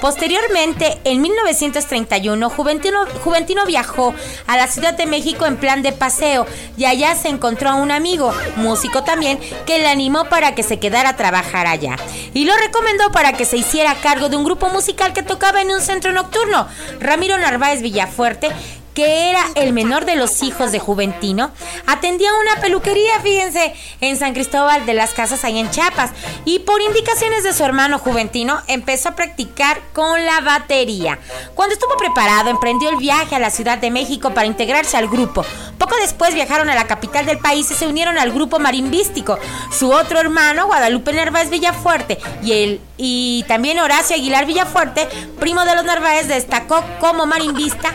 Posteriormente, 0.00 1.00
en 1.04 1.20
1931, 1.20 2.50
Juventino, 2.50 3.66
viajó 3.66 4.14
a 4.46 4.56
la 4.56 4.66
Ciudad 4.66 4.94
de 4.94 5.06
México 5.06 5.46
en 5.46 5.56
plan 5.56 5.82
de 5.82 5.92
paseo 5.92 6.46
y 6.76 6.84
allá 6.84 7.14
se 7.14 7.28
encontró 7.28 7.70
a 7.70 7.74
un 7.74 7.90
amigo, 7.90 8.32
músico 8.56 9.04
también, 9.04 9.38
que 9.66 9.78
le 9.78 9.88
animó 9.88 10.24
para 10.24 10.54
que 10.54 10.62
se 10.62 10.78
quedara 10.78 11.10
a 11.10 11.16
trabajar 11.16 11.66
allá. 11.66 11.96
Y 12.34 12.44
lo 12.44 12.56
recomendó 12.56 13.10
para 13.12 13.32
que 13.32 13.44
se 13.44 13.56
hiciera 13.56 13.94
cargo 13.96 14.28
de 14.28 14.36
un 14.36 14.44
grupo 14.44 14.68
musical 14.70 15.12
que 15.12 15.22
tocaba 15.22 15.62
en 15.62 15.70
un 15.70 15.80
centro 15.80 16.12
nocturno. 16.12 16.66
Ramiro 17.00 17.38
Narváez 17.38 17.82
Villafuerte 17.82 18.50
que 18.94 19.30
era 19.30 19.42
el 19.54 19.72
menor 19.72 20.04
de 20.04 20.16
los 20.16 20.42
hijos 20.42 20.72
de 20.72 20.78
Juventino, 20.78 21.50
atendía 21.86 22.30
una 22.34 22.60
peluquería, 22.60 23.20
fíjense, 23.20 23.74
en 24.00 24.16
San 24.18 24.34
Cristóbal 24.34 24.84
de 24.86 24.94
las 24.94 25.12
Casas, 25.12 25.44
ahí 25.44 25.58
en 25.58 25.70
Chiapas. 25.70 26.10
Y 26.44 26.60
por 26.60 26.80
indicaciones 26.80 27.44
de 27.44 27.52
su 27.52 27.64
hermano 27.64 27.98
Juventino, 27.98 28.60
empezó 28.66 29.10
a 29.10 29.16
practicar 29.16 29.80
con 29.92 30.24
la 30.24 30.40
batería. 30.40 31.18
Cuando 31.54 31.74
estuvo 31.74 31.96
preparado, 31.96 32.50
emprendió 32.50 32.90
el 32.90 32.96
viaje 32.96 33.34
a 33.34 33.38
la 33.38 33.50
Ciudad 33.50 33.78
de 33.78 33.90
México 33.90 34.34
para 34.34 34.46
integrarse 34.46 34.96
al 34.96 35.08
grupo. 35.08 35.44
Poco 35.78 35.96
después 35.96 36.34
viajaron 36.34 36.68
a 36.68 36.74
la 36.74 36.86
capital 36.86 37.26
del 37.26 37.38
país 37.38 37.70
y 37.70 37.74
se 37.74 37.86
unieron 37.86 38.18
al 38.18 38.32
grupo 38.32 38.58
marimbístico. 38.58 39.38
Su 39.70 39.90
otro 39.90 40.20
hermano, 40.20 40.66
Guadalupe 40.66 41.12
Narváez 41.12 41.50
Villafuerte, 41.50 42.18
y, 42.42 42.52
el, 42.52 42.80
y 42.96 43.44
también 43.48 43.78
Horacio 43.78 44.16
Aguilar 44.16 44.46
Villafuerte, 44.46 45.08
primo 45.40 45.64
de 45.64 45.74
los 45.74 45.84
Narváez, 45.84 46.28
destacó 46.28 46.82
como 47.00 47.26
marimbista 47.26 47.92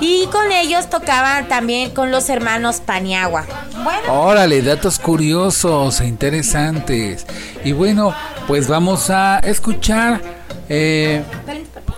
y 0.00 0.26
con 0.26 0.52
ellos 0.52 0.88
tocaban 0.88 1.48
también 1.48 1.90
con 1.90 2.10
los 2.10 2.28
hermanos 2.28 2.80
Paniagua. 2.80 3.44
Bueno. 3.82 4.12
Órale, 4.12 4.62
datos 4.62 4.98
curiosos 4.98 6.00
e 6.00 6.06
interesantes. 6.06 7.26
Y 7.64 7.72
bueno, 7.72 8.14
pues 8.46 8.68
vamos 8.68 9.10
a 9.10 9.38
escuchar 9.38 10.20
eh, 10.68 11.22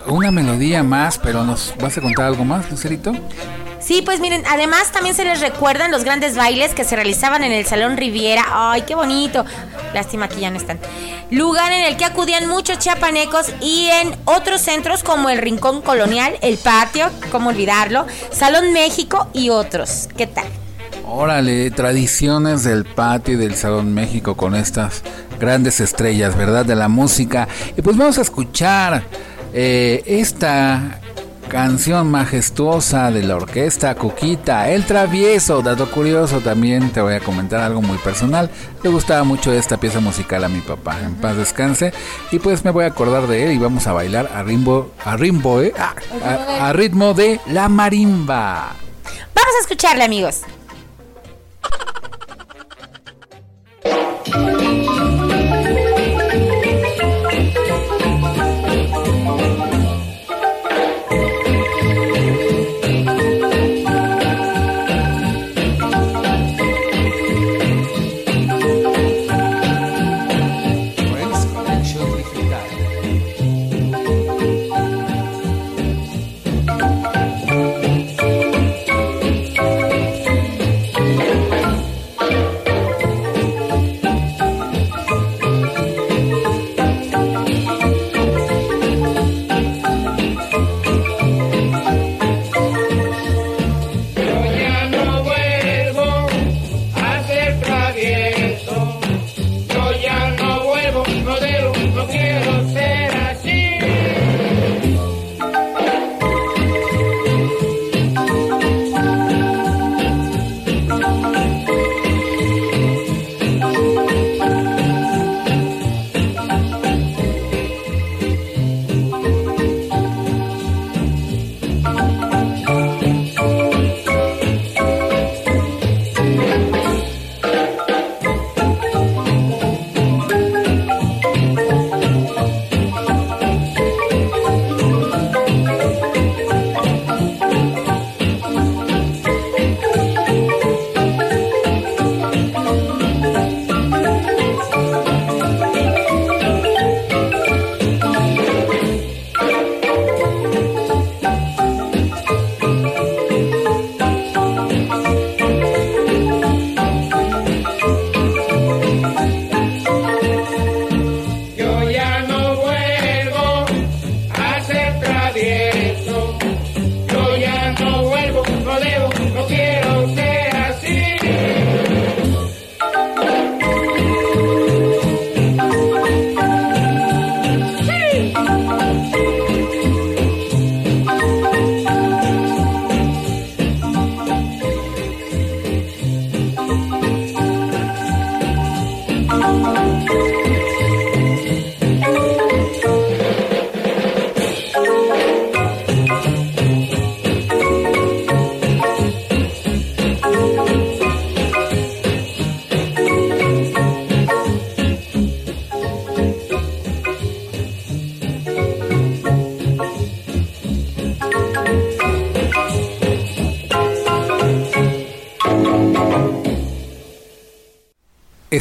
una 0.07 0.31
melodía 0.31 0.83
más, 0.83 1.17
pero 1.17 1.43
nos 1.43 1.73
vas 1.81 1.97
a 1.97 2.01
contar 2.01 2.25
algo 2.25 2.45
más, 2.45 2.69
Lucerito. 2.69 3.13
Sí, 3.89 4.03
pues 4.03 4.19
miren, 4.19 4.43
además 4.47 4.91
también 4.91 5.15
se 5.15 5.25
les 5.25 5.39
recuerdan 5.39 5.89
los 5.89 6.03
grandes 6.03 6.35
bailes 6.35 6.75
que 6.75 6.83
se 6.83 6.95
realizaban 6.95 7.43
en 7.43 7.51
el 7.51 7.65
Salón 7.65 7.97
Riviera. 7.97 8.45
¡Ay, 8.51 8.83
qué 8.83 8.93
bonito! 8.93 9.43
Lástima 9.95 10.29
que 10.29 10.39
ya 10.39 10.51
no 10.51 10.57
están. 10.57 10.77
Lugar 11.31 11.71
en 11.71 11.83
el 11.85 11.97
que 11.97 12.05
acudían 12.05 12.47
muchos 12.47 12.77
chiapanecos 12.77 13.47
y 13.61 13.87
en 13.87 14.15
otros 14.25 14.61
centros 14.61 15.01
como 15.01 15.31
el 15.31 15.39
Rincón 15.39 15.81
Colonial, 15.81 16.37
el 16.43 16.59
Patio, 16.59 17.09
cómo 17.31 17.49
olvidarlo, 17.49 18.05
Salón 18.29 18.73
México 18.73 19.27
y 19.33 19.49
otros. 19.49 20.07
¿Qué 20.15 20.27
tal? 20.27 20.45
Órale, 21.07 21.71
tradiciones 21.71 22.63
del 22.63 22.85
patio 22.85 23.33
y 23.33 23.37
del 23.37 23.55
Salón 23.55 23.95
México 23.95 24.37
con 24.37 24.53
estas 24.53 25.01
grandes 25.39 25.79
estrellas, 25.79 26.37
¿verdad? 26.37 26.63
De 26.63 26.75
la 26.75 26.89
música. 26.89 27.47
Y 27.75 27.81
pues 27.81 27.97
vamos 27.97 28.19
a 28.19 28.21
escuchar 28.21 29.01
eh, 29.51 30.03
esta 30.05 30.99
Canción 31.49 32.11
majestuosa 32.11 33.09
de 33.09 33.23
la 33.23 33.35
orquesta 33.35 33.95
Cuquita, 33.95 34.69
El 34.69 34.85
Travieso. 34.85 35.63
Dato 35.63 35.89
curioso, 35.89 36.41
también 36.41 36.91
te 36.91 37.01
voy 37.01 37.15
a 37.15 37.19
comentar 37.19 37.59
algo 37.61 37.81
muy 37.81 37.97
personal. 37.97 38.51
Le 38.83 38.89
gustaba 38.91 39.23
mucho 39.23 39.51
esta 39.51 39.77
pieza 39.77 39.99
musical 39.99 40.43
a 40.43 40.47
mi 40.47 40.61
papá. 40.61 40.99
En 41.03 41.15
paz 41.15 41.35
descanse. 41.35 41.91
Y 42.31 42.37
pues 42.37 42.63
me 42.63 42.69
voy 42.69 42.83
a 42.83 42.87
acordar 42.89 43.25
de 43.25 43.45
él 43.45 43.53
y 43.53 43.57
vamos 43.57 43.87
a 43.87 43.93
bailar 43.93 44.29
a 44.31 44.43
ritmo, 44.43 44.89
a 45.03 45.17
ritmo, 45.17 45.59
eh, 45.59 45.73
ah, 45.79 45.95
a 46.61 46.71
ritmo 46.71 47.15
de 47.15 47.39
la 47.47 47.67
marimba. 47.67 48.75
Vamos 49.33 49.53
a 49.57 49.61
escucharle, 49.61 50.03
amigos. 50.03 50.41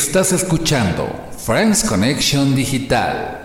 Estás 0.08 0.32
escuchando 0.32 1.06
Friends 1.36 1.84
Connection 1.84 2.56
Digital. 2.56 3.42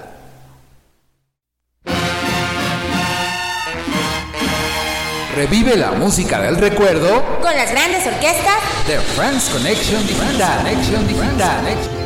Revive 5.36 5.76
la 5.76 5.91
música 5.91 6.39
del 6.39 6.55
recuerdo 6.55 7.22
Con 7.41 7.53
las 7.53 7.70
grandes 7.70 8.07
orquestas 8.07 8.55
de 8.88 8.97
Friends 8.97 9.49
Connection 9.49 10.07
Digital. 10.07 10.57
Connection 10.59 11.05
Digital. 11.05 12.02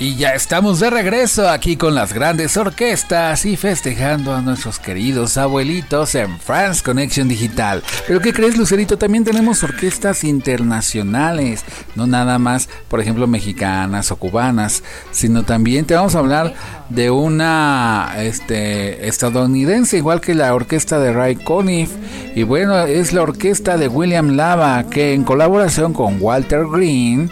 Y 0.00 0.14
ya 0.14 0.34
estamos 0.34 0.78
de 0.78 0.90
regreso 0.90 1.48
aquí 1.48 1.76
con 1.76 1.92
las 1.96 2.12
grandes 2.12 2.56
orquestas 2.56 3.44
y 3.44 3.56
festejando 3.56 4.32
a 4.32 4.40
nuestros 4.40 4.78
queridos 4.78 5.36
abuelitos 5.36 6.14
en 6.14 6.38
France 6.38 6.84
Connection 6.84 7.26
Digital. 7.26 7.82
Pero 8.06 8.20
¿qué 8.20 8.32
crees, 8.32 8.56
Lucerito? 8.56 8.96
También 8.96 9.24
tenemos 9.24 9.64
orquestas 9.64 10.22
internacionales, 10.22 11.64
no 11.96 12.06
nada 12.06 12.38
más, 12.38 12.68
por 12.86 13.00
ejemplo, 13.00 13.26
mexicanas 13.26 14.12
o 14.12 14.16
cubanas, 14.16 14.84
sino 15.10 15.42
también 15.42 15.84
te 15.84 15.94
vamos 15.94 16.14
a 16.14 16.20
hablar 16.20 16.54
de 16.90 17.10
una 17.10 18.12
este, 18.18 19.08
estadounidense, 19.08 19.96
igual 19.96 20.20
que 20.20 20.36
la 20.36 20.54
orquesta 20.54 21.00
de 21.00 21.12
Ray 21.12 21.34
Conniff. 21.34 21.90
Y 22.36 22.44
bueno, 22.44 22.78
es 22.84 23.12
la 23.12 23.22
orquesta 23.22 23.76
de 23.76 23.88
William 23.88 24.36
Lava, 24.36 24.84
que 24.88 25.12
en 25.12 25.24
colaboración 25.24 25.92
con 25.92 26.18
Walter 26.20 26.66
Green 26.70 27.28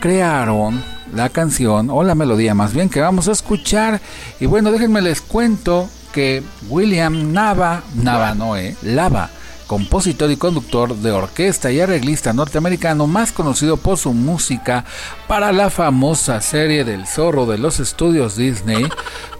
crearon 0.00 0.93
la 1.14 1.28
canción 1.28 1.90
o 1.90 2.02
la 2.02 2.14
melodía 2.14 2.54
más 2.54 2.74
bien 2.74 2.88
que 2.88 3.00
vamos 3.00 3.28
a 3.28 3.32
escuchar. 3.32 4.00
Y 4.40 4.46
bueno, 4.46 4.72
déjenme 4.72 5.00
les 5.00 5.20
cuento 5.20 5.88
que 6.12 6.42
William 6.68 7.32
Nava, 7.32 7.82
Nava 7.94 8.34
no, 8.34 8.56
eh, 8.56 8.76
Lava, 8.82 9.30
compositor 9.66 10.30
y 10.30 10.36
conductor 10.36 10.94
de 10.94 11.10
orquesta 11.10 11.72
y 11.72 11.80
arreglista 11.80 12.32
norteamericano 12.32 13.06
más 13.06 13.32
conocido 13.32 13.76
por 13.76 13.98
su 13.98 14.12
música 14.12 14.84
para 15.26 15.52
la 15.52 15.70
famosa 15.70 16.40
serie 16.40 16.84
del 16.84 17.06
zorro 17.06 17.46
de 17.46 17.58
los 17.58 17.80
estudios 17.80 18.36
Disney, 18.36 18.86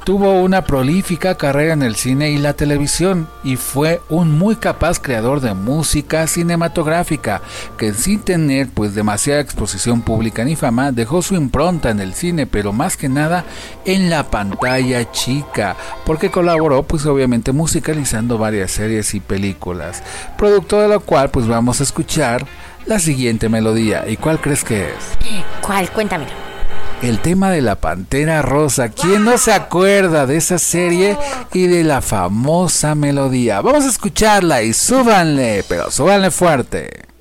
Tuvo 0.05 0.43
una 0.43 0.65
prolífica 0.65 1.37
carrera 1.37 1.73
en 1.73 1.83
el 1.83 1.97
cine 1.97 2.31
y 2.31 2.37
la 2.37 2.53
televisión 2.53 3.27
y 3.43 3.57
fue 3.57 4.03
un 4.11 4.37
muy 4.37 4.57
capaz 4.57 5.01
creador 5.01 5.41
de 5.41 5.55
música 5.55 6.27
cinematográfica 6.27 7.41
que 7.79 7.95
sin 7.95 8.21
tener 8.21 8.69
pues 8.69 8.95
demasiada 8.95 9.41
exposición 9.41 10.03
pública 10.03 10.45
ni 10.45 10.57
fama 10.57 10.93
dejó 10.93 11.23
su 11.23 11.37
impronta 11.37 11.89
en 11.89 12.01
el 12.01 12.13
cine 12.13 12.47
pero 12.47 12.71
más 12.75 12.99
que 12.99 13.09
nada 13.09 13.47
en 13.87 14.11
la 14.11 14.25
pantalla 14.25 15.11
chica 15.11 15.75
porque 16.05 16.31
colaboró 16.31 16.83
pues 16.83 17.07
obviamente 17.07 17.53
musicalizando 17.53 18.37
varias 18.37 18.73
series 18.73 19.15
y 19.15 19.21
películas. 19.21 20.03
Producto 20.37 20.83
de 20.83 20.89
lo 20.89 21.01
cual 21.01 21.31
pues 21.31 21.47
vamos 21.47 21.81
a 21.81 21.85
escuchar 21.85 22.47
la 22.85 22.99
siguiente 22.99 23.49
melodía. 23.49 24.07
Y 24.07 24.19
cuál 24.19 24.39
crees 24.39 24.65
que 24.65 24.91
es 24.91 25.45
¿Cuál? 25.63 25.91
Cuéntamelo 25.91 26.43
el 27.03 27.20
tema 27.20 27.51
de 27.51 27.62
la 27.62 27.76
Pantera 27.76 28.42
Rosa. 28.42 28.88
¿Quién 28.88 29.24
no 29.24 29.38
se 29.38 29.53
acuerda 29.53 30.26
de 30.26 30.36
esa 30.36 30.59
serie 30.59 31.16
y 31.53 31.66
de 31.66 31.84
la 31.84 32.01
famosa 32.01 32.95
melodía? 32.95 33.61
Vamos 33.61 33.84
a 33.84 33.88
escucharla 33.88 34.62
y 34.62 34.72
súbanle, 34.72 35.64
pero 35.68 35.90
súbanle 35.90 36.30
fuerte. 36.30 37.14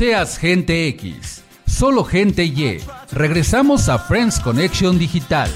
Seas 0.00 0.38
gente 0.38 0.88
X, 0.88 1.42
solo 1.66 2.04
gente 2.04 2.42
Y. 2.42 2.82
Regresamos 3.12 3.90
a 3.90 3.98
Friends 3.98 4.40
Connection 4.40 4.98
Digital. 4.98 5.50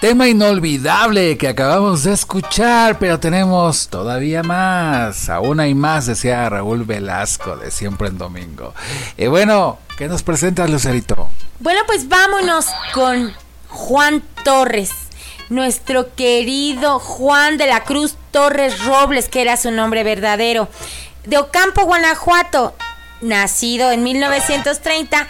Tema 0.00 0.28
inolvidable 0.28 1.36
que 1.36 1.48
acabamos 1.48 2.04
de 2.04 2.14
escuchar, 2.14 2.98
pero 2.98 3.20
tenemos 3.20 3.88
todavía 3.88 4.42
más. 4.42 5.28
Aún 5.28 5.60
hay 5.60 5.74
más, 5.74 6.06
decía 6.06 6.48
Raúl 6.48 6.84
Velasco 6.84 7.54
de 7.58 7.70
Siempre 7.70 8.08
en 8.08 8.16
Domingo. 8.16 8.72
Y 9.18 9.26
bueno, 9.26 9.76
¿qué 9.98 10.08
nos 10.08 10.22
presentas, 10.22 10.70
Lucerito? 10.70 11.28
Bueno, 11.60 11.80
pues 11.86 12.08
vámonos 12.08 12.64
con 12.94 13.30
Juan 13.68 14.22
Torres. 14.42 15.01
Nuestro 15.52 16.14
querido 16.14 16.98
Juan 16.98 17.58
de 17.58 17.66
la 17.66 17.84
Cruz 17.84 18.16
Torres 18.30 18.82
Robles, 18.86 19.28
que 19.28 19.42
era 19.42 19.58
su 19.58 19.70
nombre 19.70 20.02
verdadero. 20.02 20.66
De 21.24 21.36
Ocampo, 21.36 21.84
Guanajuato. 21.84 22.74
Nacido 23.20 23.90
en 23.92 24.02
1930 24.02 25.28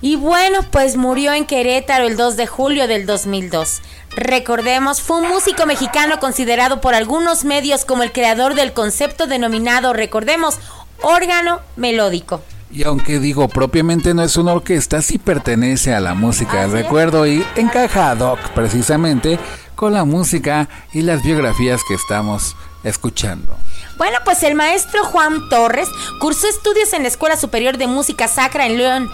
y 0.00 0.16
bueno, 0.16 0.60
pues 0.70 0.96
murió 0.96 1.34
en 1.34 1.44
Querétaro 1.44 2.06
el 2.06 2.16
2 2.16 2.38
de 2.38 2.46
julio 2.46 2.88
del 2.88 3.04
2002. 3.04 3.82
Recordemos, 4.16 5.02
fue 5.02 5.18
un 5.18 5.28
músico 5.28 5.66
mexicano 5.66 6.20
considerado 6.20 6.80
por 6.80 6.94
algunos 6.94 7.44
medios 7.44 7.84
como 7.84 8.04
el 8.04 8.12
creador 8.12 8.54
del 8.54 8.72
concepto 8.72 9.26
denominado, 9.26 9.92
recordemos, 9.92 10.58
órgano 11.02 11.60
melódico. 11.76 12.40
Y 12.70 12.84
aunque 12.84 13.18
digo 13.18 13.48
propiamente 13.48 14.14
no 14.14 14.22
es 14.22 14.36
una 14.36 14.52
orquesta, 14.52 15.00
sí 15.00 15.18
pertenece 15.18 15.94
a 15.94 16.00
la 16.00 16.14
música 16.14 16.62
del 16.62 16.72
recuerdo 16.72 17.26
y 17.26 17.44
encaja 17.56 18.10
ad 18.10 18.20
hoc 18.20 18.38
precisamente 18.50 19.38
con 19.74 19.94
la 19.94 20.04
música 20.04 20.68
y 20.92 21.02
las 21.02 21.22
biografías 21.22 21.80
que 21.86 21.94
estamos 21.94 22.56
escuchando. 22.84 23.56
Bueno, 23.96 24.18
pues 24.24 24.42
el 24.42 24.54
maestro 24.54 25.04
Juan 25.04 25.48
Torres 25.48 25.88
cursó 26.20 26.46
estudios 26.48 26.92
en 26.92 27.02
la 27.02 27.08
Escuela 27.08 27.36
Superior 27.36 27.78
de 27.78 27.86
Música 27.86 28.28
Sacra 28.28 28.66
en 28.66 28.76
León 28.76 29.10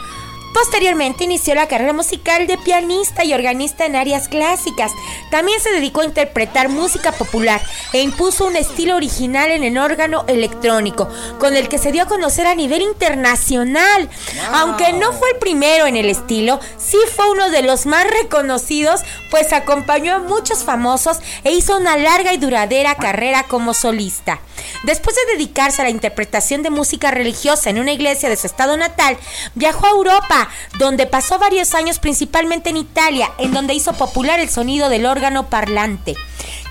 Posteriormente 0.54 1.24
inició 1.24 1.56
la 1.56 1.66
carrera 1.66 1.92
musical 1.92 2.46
de 2.46 2.56
pianista 2.56 3.24
y 3.24 3.34
organista 3.34 3.86
en 3.86 3.96
áreas 3.96 4.28
clásicas. 4.28 4.92
También 5.28 5.60
se 5.60 5.72
dedicó 5.72 6.02
a 6.02 6.04
interpretar 6.04 6.68
música 6.68 7.10
popular 7.10 7.60
e 7.92 8.00
impuso 8.00 8.46
un 8.46 8.54
estilo 8.54 8.94
original 8.94 9.50
en 9.50 9.64
el 9.64 9.76
órgano 9.76 10.24
electrónico, 10.28 11.08
con 11.40 11.56
el 11.56 11.68
que 11.68 11.78
se 11.78 11.90
dio 11.90 12.04
a 12.04 12.06
conocer 12.06 12.46
a 12.46 12.54
nivel 12.54 12.82
internacional. 12.82 14.08
Aunque 14.52 14.92
no 14.92 15.12
fue 15.12 15.30
el 15.32 15.38
primero 15.38 15.86
en 15.86 15.96
el 15.96 16.08
estilo, 16.08 16.60
sí 16.78 16.98
fue 17.16 17.28
uno 17.30 17.50
de 17.50 17.62
los 17.62 17.84
más 17.86 18.06
reconocidos, 18.06 19.00
pues 19.30 19.52
acompañó 19.52 20.14
a 20.14 20.18
muchos 20.20 20.62
famosos 20.62 21.18
e 21.42 21.50
hizo 21.52 21.76
una 21.76 21.96
larga 21.96 22.32
y 22.32 22.38
duradera 22.38 22.94
carrera 22.94 23.42
como 23.48 23.74
solista. 23.74 24.40
Después 24.84 25.16
de 25.16 25.32
dedicarse 25.32 25.82
a 25.82 25.84
la 25.84 25.90
interpretación 25.90 26.62
de 26.62 26.70
música 26.70 27.10
religiosa 27.10 27.70
en 27.70 27.80
una 27.80 27.92
iglesia 27.92 28.28
de 28.28 28.36
su 28.36 28.46
estado 28.46 28.76
natal, 28.76 29.16
viajó 29.54 29.86
a 29.86 29.90
Europa, 29.90 30.43
donde 30.78 31.06
pasó 31.06 31.38
varios 31.38 31.74
años 31.74 31.98
principalmente 31.98 32.70
en 32.70 32.76
Italia, 32.76 33.30
en 33.38 33.52
donde 33.52 33.74
hizo 33.74 33.92
popular 33.92 34.40
el 34.40 34.48
sonido 34.48 34.88
del 34.88 35.06
órgano 35.06 35.48
parlante 35.48 36.14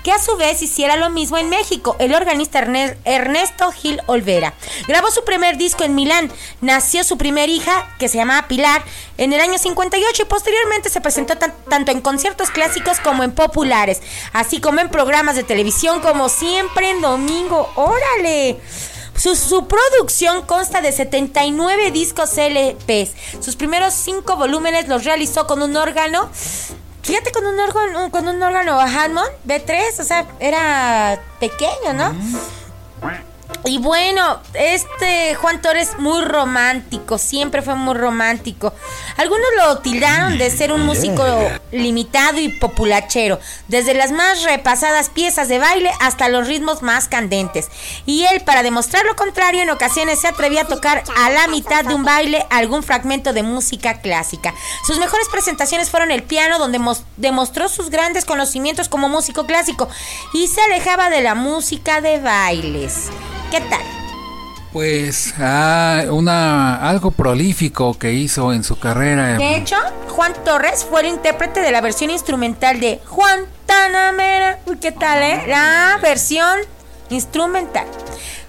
que 0.04 0.12
a 0.12 0.18
su 0.18 0.36
vez 0.36 0.62
hiciera 0.62 0.96
lo 0.96 1.08
mismo 1.08 1.38
en 1.38 1.48
México, 1.48 1.96
el 1.98 2.14
organista 2.14 2.58
Ernesto 3.04 3.72
Gil 3.72 4.00
Olvera. 4.06 4.52
Grabó 4.86 5.10
su 5.10 5.24
primer 5.24 5.56
disco 5.56 5.82
en 5.82 5.94
Milán, 5.94 6.30
nació 6.60 7.02
su 7.04 7.16
primera 7.16 7.50
hija, 7.50 7.88
que 7.98 8.08
se 8.08 8.18
llamaba 8.18 8.46
Pilar, 8.46 8.84
en 9.16 9.32
el 9.32 9.40
año 9.40 9.58
58 9.58 10.22
y 10.22 10.26
posteriormente 10.26 10.90
se 10.90 11.00
presentó 11.00 11.36
tanto 11.36 11.90
en 11.90 12.02
conciertos 12.02 12.50
clásicos 12.50 13.00
como 13.00 13.24
en 13.24 13.32
populares, 13.32 14.02
así 14.34 14.60
como 14.60 14.80
en 14.80 14.90
programas 14.90 15.36
de 15.36 15.42
televisión 15.42 16.00
como 16.00 16.28
siempre 16.28 16.90
en 16.90 17.00
domingo. 17.00 17.70
¡Órale! 17.74 18.60
Su, 19.16 19.36
su, 19.36 19.66
producción 19.66 20.42
consta 20.42 20.80
de 20.80 20.92
79 20.92 21.90
discos 21.92 22.36
LPs. 22.36 23.12
Sus 23.40 23.56
primeros 23.56 23.94
cinco 23.94 24.36
volúmenes 24.36 24.88
los 24.88 25.04
realizó 25.04 25.46
con 25.46 25.62
un 25.62 25.76
órgano 25.76 26.30
Fíjate 27.04 27.32
con 27.32 27.44
un 27.44 27.60
órgano, 27.60 28.10
con 28.10 28.26
un 28.26 28.42
órgano 28.42 28.80
Hammond 28.80 29.28
B3, 29.46 30.00
o 30.00 30.04
sea, 30.04 30.26
era 30.40 31.20
pequeño, 31.38 31.92
¿no? 31.92 32.14
Mm. 32.14 32.36
Y 33.66 33.78
bueno, 33.78 34.40
este 34.52 35.34
Juan 35.36 35.62
Torres 35.62 35.98
muy 35.98 36.22
romántico, 36.22 37.16
siempre 37.16 37.62
fue 37.62 37.74
muy 37.74 37.94
romántico. 37.94 38.74
Algunos 39.16 39.46
lo 39.56 39.78
tildaron 39.78 40.36
de 40.36 40.50
ser 40.50 40.70
un 40.70 40.82
músico 40.82 41.24
limitado 41.72 42.38
y 42.40 42.48
populachero, 42.48 43.40
desde 43.68 43.94
las 43.94 44.12
más 44.12 44.42
repasadas 44.42 45.08
piezas 45.08 45.48
de 45.48 45.58
baile 45.58 45.90
hasta 46.00 46.28
los 46.28 46.46
ritmos 46.46 46.82
más 46.82 47.08
candentes. 47.08 47.68
Y 48.04 48.24
él, 48.24 48.42
para 48.42 48.62
demostrar 48.62 49.06
lo 49.06 49.16
contrario, 49.16 49.62
en 49.62 49.70
ocasiones 49.70 50.20
se 50.20 50.28
atrevía 50.28 50.62
a 50.62 50.68
tocar 50.68 51.02
a 51.16 51.30
la 51.30 51.48
mitad 51.48 51.84
de 51.84 51.94
un 51.94 52.04
baile 52.04 52.46
algún 52.50 52.82
fragmento 52.82 53.32
de 53.32 53.42
música 53.42 54.02
clásica. 54.02 54.52
Sus 54.86 54.98
mejores 54.98 55.28
presentaciones 55.30 55.88
fueron 55.88 56.10
el 56.10 56.22
piano, 56.22 56.58
donde 56.58 56.80
demostró 57.16 57.70
sus 57.70 57.88
grandes 57.88 58.26
conocimientos 58.26 58.90
como 58.90 59.08
músico 59.08 59.46
clásico 59.46 59.88
y 60.34 60.48
se 60.48 60.60
alejaba 60.60 61.08
de 61.08 61.22
la 61.22 61.34
música 61.34 62.02
de 62.02 62.18
bailes. 62.18 63.08
¿Qué 63.54 63.60
tal? 63.60 63.82
Pues 64.72 65.32
ah, 65.38 66.06
una 66.10 66.74
algo 66.88 67.12
prolífico 67.12 67.96
que 67.96 68.12
hizo 68.12 68.52
en 68.52 68.64
su 68.64 68.80
carrera. 68.80 69.38
De 69.38 69.54
hecho, 69.54 69.76
Juan 70.08 70.32
Torres 70.44 70.84
fue 70.84 71.02
el 71.02 71.06
intérprete 71.06 71.60
de 71.60 71.70
la 71.70 71.80
versión 71.80 72.10
instrumental 72.10 72.80
de 72.80 73.00
Juan 73.06 73.44
Tanamera. 73.64 74.58
Uy, 74.66 74.78
¿qué 74.78 74.90
tal, 74.90 75.22
eh? 75.22 75.44
La 75.46 76.00
versión 76.02 76.58
instrumental. 77.10 77.86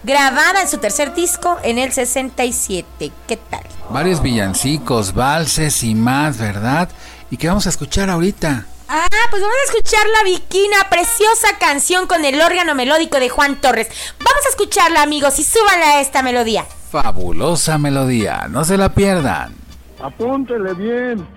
Grabada 0.04 0.64
en 0.64 0.68
su 0.68 0.80
tercer 0.80 1.14
disco 1.14 1.60
en 1.62 1.78
el 1.78 1.92
67. 1.92 3.12
¿Qué 3.28 3.38
tal? 3.38 3.62
Varios 3.92 4.24
villancicos, 4.24 5.14
valses 5.14 5.84
y 5.84 5.94
más, 5.94 6.40
¿verdad? 6.40 6.90
¿Y 7.30 7.38
qué 7.38 7.48
vamos 7.48 7.68
a 7.68 7.70
escuchar 7.70 8.10
ahorita? 8.10 8.66
Ah, 8.88 9.08
pues 9.32 9.42
vamos 9.42 9.58
a 9.62 9.72
escuchar 9.72 10.06
la 10.18 10.24
Viquina, 10.24 10.90
preciosa 10.90 11.58
canción 11.60 12.06
con 12.08 12.24
el 12.24 12.40
órgano 12.40 12.76
melódico 12.76 13.20
de 13.20 13.30
Juan 13.30 13.60
Torres. 13.60 13.90
Vamos 14.20 14.46
a 14.46 14.50
escucharla, 14.50 15.02
amigos, 15.02 15.40
y 15.40 15.44
súbanle 15.44 15.86
a 15.86 16.02
esta 16.02 16.22
melodía. 16.22 16.66
Fabulosa 16.92 17.78
melodía, 17.78 18.48
no 18.48 18.64
se 18.64 18.78
la 18.78 18.94
pierdan. 18.94 19.56
Apúntele 20.02 20.74
bien. 20.74 21.28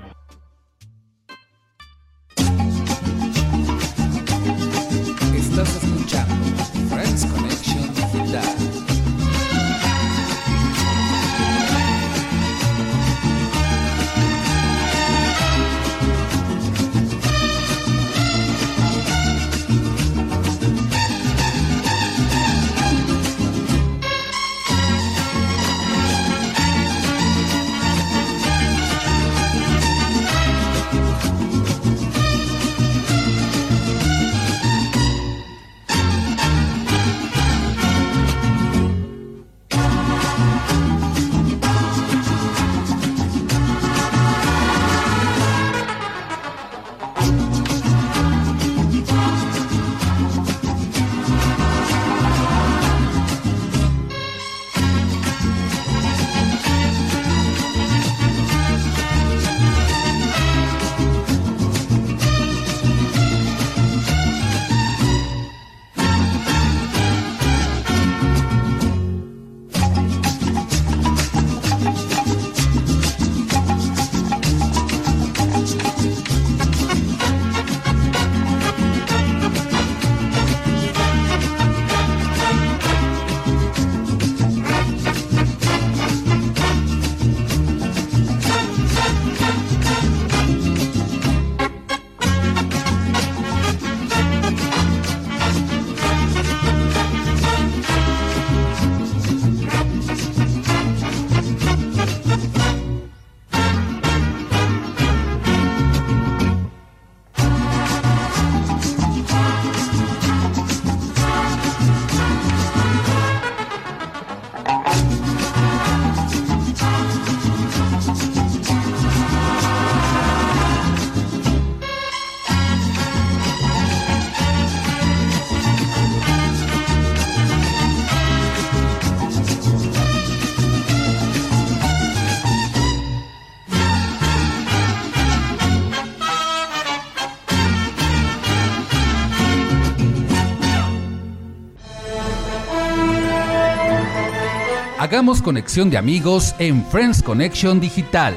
Hagamos 145.09 145.41
conexión 145.41 145.89
de 145.89 145.97
amigos 145.97 146.55
en 146.59 146.85
Friends 146.85 147.23
Connection 147.23 147.81
Digital. 147.81 148.35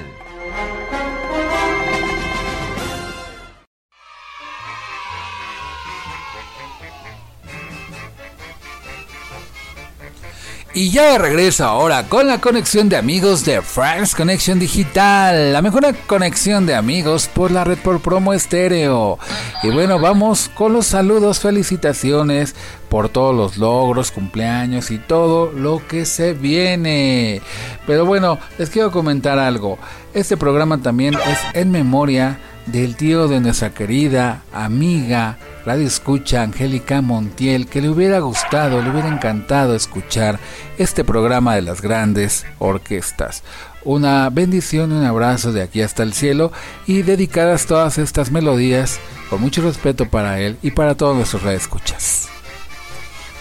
Y 10.74 10.90
ya 10.90 11.12
de 11.12 11.18
regreso 11.18 11.66
ahora 11.66 12.08
con 12.08 12.28
la 12.28 12.40
conexión 12.40 12.88
de 12.88 12.96
amigos 12.96 13.44
de 13.44 13.62
Friends 13.62 14.16
Connection 14.16 14.58
Digital, 14.58 15.52
la 15.52 15.62
mejor 15.62 15.94
conexión 16.08 16.66
de 16.66 16.76
amigos 16.76 17.28
por 17.28 17.52
la 17.52 17.66
red 17.66 17.78
por 17.78 18.00
promo 18.00 18.32
estéreo. 18.32 19.20
Y 19.64 19.70
bueno, 19.70 20.00
vamos 20.00 20.50
con 20.54 20.72
los 20.72 20.86
saludos, 20.86 21.42
felicitaciones 21.42 22.56
por 22.88 23.10
todos 23.10 23.36
los 23.36 23.58
logros, 23.58 24.12
cumpleaños 24.12 24.92
y 24.92 24.98
todo 24.98 25.52
lo 25.52 25.86
que 25.86 26.06
se 26.06 26.32
viene. 26.32 27.42
Pero 27.86 28.06
bueno, 28.06 28.40
les 28.58 28.70
quiero 28.70 28.92
comentar 28.92 29.40
algo. 29.40 29.78
Este 30.14 30.38
programa 30.38 30.78
también 30.78 31.16
es 31.16 31.40
en 31.54 31.72
memoria 31.72 32.40
del 32.66 32.96
tío 32.96 33.28
de 33.28 33.40
nuestra 33.40 33.74
querida 33.74 34.44
amiga 34.54 35.38
Radio 35.66 35.86
Escucha 35.86 36.42
Angélica 36.42 37.02
Montiel, 37.02 37.68
que 37.68 37.82
le 37.82 37.90
hubiera 37.90 38.20
gustado, 38.20 38.82
le 38.82 38.90
hubiera 38.90 39.10
encantado 39.10 39.76
escuchar 39.76 40.40
este 40.78 41.04
programa 41.04 41.56
de 41.56 41.62
las 41.62 41.82
grandes 41.82 42.46
orquestas. 42.60 43.44
Una 43.84 44.30
bendición 44.30 44.92
un 44.92 45.06
abrazo 45.06 45.52
de 45.52 45.64
aquí 45.64 45.82
hasta 45.82 46.04
el 46.04 46.14
cielo 46.14 46.52
y 46.86 47.02
dedicadas 47.02 47.66
todas 47.66 47.98
estas 47.98 48.32
melodías 48.32 49.00
con 49.30 49.42
mucho 49.42 49.62
respeto 49.62 50.08
para 50.10 50.40
él 50.40 50.58
y 50.62 50.72
para 50.72 50.96
todos 50.96 51.16
nuestros 51.16 51.44
escuchas. 51.46 52.28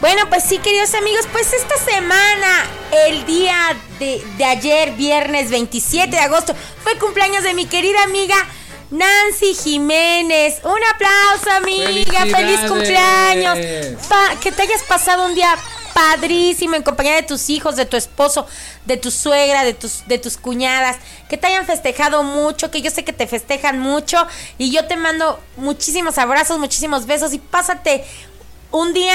Bueno, 0.00 0.22
pues 0.30 0.44
sí, 0.44 0.56
queridos 0.58 0.94
amigos, 0.94 1.26
pues 1.30 1.52
esta 1.52 1.76
semana, 1.76 2.64
el 3.06 3.26
día 3.26 3.76
de, 3.98 4.22
de 4.38 4.44
ayer, 4.46 4.92
viernes 4.92 5.50
27 5.50 6.10
de 6.10 6.22
agosto, 6.22 6.54
fue 6.82 6.98
cumpleaños 6.98 7.44
de 7.44 7.52
mi 7.52 7.66
querida 7.66 8.02
amiga 8.04 8.36
Nancy 8.90 9.54
Jiménez. 9.54 10.60
Un 10.64 10.80
aplauso, 10.94 11.50
amiga. 11.56 12.26
Feliz 12.26 12.60
cumpleaños. 12.68 13.58
que 14.40 14.52
te 14.52 14.62
hayas 14.62 14.82
pasado 14.82 15.26
un 15.26 15.34
día 15.34 15.56
padrísimo 15.92 16.76
en 16.76 16.82
compañía 16.82 17.16
de 17.16 17.22
tus 17.22 17.50
hijos, 17.50 17.76
de 17.76 17.84
tu 17.84 17.96
esposo, 17.96 18.46
de 18.86 18.96
tu 18.96 19.10
suegra, 19.10 19.64
de 19.64 19.74
tus, 19.74 20.06
de 20.06 20.18
tus 20.18 20.36
cuñadas, 20.36 20.96
que 21.28 21.36
te 21.36 21.48
hayan 21.48 21.66
festejado 21.66 22.22
mucho, 22.22 22.70
que 22.70 22.80
yo 22.80 22.90
sé 22.90 23.04
que 23.04 23.12
te 23.12 23.26
festejan 23.26 23.78
mucho 23.78 24.26
y 24.56 24.70
yo 24.70 24.86
te 24.86 24.96
mando 24.96 25.40
muchísimos 25.56 26.16
abrazos, 26.18 26.58
muchísimos 26.58 27.06
besos 27.06 27.32
y 27.32 27.38
pásate 27.38 28.04
un 28.70 28.92
día 28.92 29.14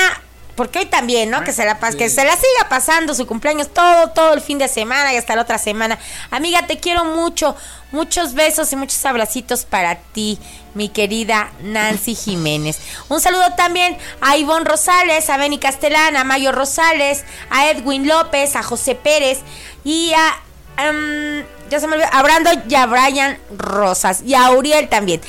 porque 0.55 0.79
hoy 0.79 0.85
también, 0.85 1.29
¿no? 1.29 1.43
Que 1.43 1.51
se 1.51 1.65
la 1.65 1.77
que 1.77 2.09
se 2.09 2.23
la 2.23 2.33
siga 2.33 2.69
pasando 2.69 3.13
su 3.13 3.27
cumpleaños 3.27 3.73
todo, 3.73 4.09
todo 4.11 4.33
el 4.33 4.41
fin 4.41 4.57
de 4.57 4.67
semana 4.67 5.13
y 5.13 5.17
hasta 5.17 5.35
la 5.35 5.41
otra 5.41 5.57
semana. 5.57 5.99
Amiga, 6.31 6.65
te 6.65 6.77
quiero 6.77 7.05
mucho. 7.05 7.55
Muchos 7.91 8.33
besos 8.33 8.71
y 8.73 8.75
muchos 8.75 9.05
abracitos 9.05 9.63
para 9.63 9.95
ti, 9.95 10.37
mi 10.73 10.89
querida 10.89 11.51
Nancy 11.61 12.15
Jiménez. 12.15 12.79
Un 13.07 13.21
saludo 13.21 13.53
también 13.55 13.97
a 14.19 14.35
Ivonne 14.37 14.65
Rosales, 14.65 15.29
a 15.29 15.37
Benny 15.37 15.59
Castellán, 15.59 16.17
a 16.17 16.23
Mayo 16.23 16.51
Rosales, 16.51 17.23
a 17.49 17.69
Edwin 17.69 18.07
López, 18.07 18.55
a 18.55 18.63
José 18.63 18.95
Pérez 18.95 19.39
y 19.83 20.13
a. 20.13 20.41
Em, 20.77 21.45
ya 21.69 21.79
se 21.79 21.87
me 21.87 21.95
olvidó, 21.95 22.09
a 22.11 22.21
Brando 22.21 22.49
y 22.67 22.75
a 22.75 22.85
Brian 22.85 23.37
Rosas 23.57 24.21
y 24.21 24.33
a 24.33 24.51
Uriel 24.51 24.89
también. 24.89 25.21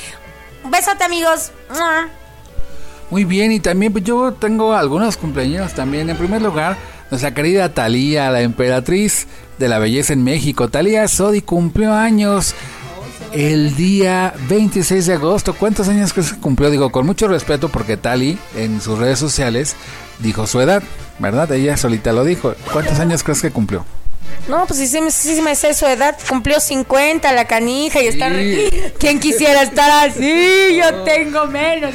Un 0.63 0.71
besote, 0.71 1.03
amigos. 1.03 1.51
Muy 3.09 3.23
bien, 3.23 3.51
y 3.51 3.59
también 3.59 3.91
pues, 3.91 4.03
yo 4.03 4.33
tengo 4.33 4.73
algunos 4.73 5.17
cumpleaños 5.17 5.73
también. 5.73 6.09
En 6.09 6.17
primer 6.17 6.41
lugar, 6.41 6.77
nuestra 7.09 7.33
querida 7.33 7.73
Talía, 7.73 8.29
la 8.31 8.41
emperatriz 8.41 9.27
de 9.57 9.67
la 9.69 9.79
belleza 9.79 10.13
en 10.13 10.23
México. 10.23 10.67
Talía 10.67 11.07
Sodi 11.07 11.41
cumplió 11.41 11.93
años 11.93 12.53
el 13.31 13.75
día 13.75 14.33
26 14.49 15.05
de 15.05 15.13
agosto. 15.13 15.53
¿Cuántos 15.53 15.87
años 15.87 16.11
que 16.11 16.21
cumplió? 16.41 16.69
Digo, 16.69 16.91
con 16.91 17.05
mucho 17.05 17.27
respeto 17.27 17.69
porque 17.69 17.95
Tali 17.95 18.37
en 18.55 18.81
sus 18.81 18.99
redes 18.99 19.19
sociales 19.19 19.75
dijo 20.19 20.45
su 20.47 20.59
edad, 20.59 20.83
¿verdad? 21.19 21.51
Ella 21.51 21.77
solita 21.77 22.11
lo 22.11 22.25
dijo. 22.25 22.55
¿Cuántos 22.73 22.99
años 22.99 23.23
crees 23.23 23.41
que 23.41 23.51
cumplió? 23.51 23.85
No, 24.47 24.65
pues 24.65 24.79
sí, 24.79 24.87
sí, 24.87 25.35
sí 25.35 25.41
me 25.41 25.55
sé 25.55 25.73
su 25.73 25.85
edad. 25.85 26.17
Cumplió 26.29 26.59
50 26.59 27.31
la 27.33 27.45
canija 27.45 28.01
y 28.01 28.07
está... 28.07 28.29
¿Quién 28.97 29.19
quisiera 29.19 29.61
estar 29.63 30.09
así? 30.09 30.77
Yo 30.77 31.03
tengo 31.03 31.45
menos. 31.47 31.93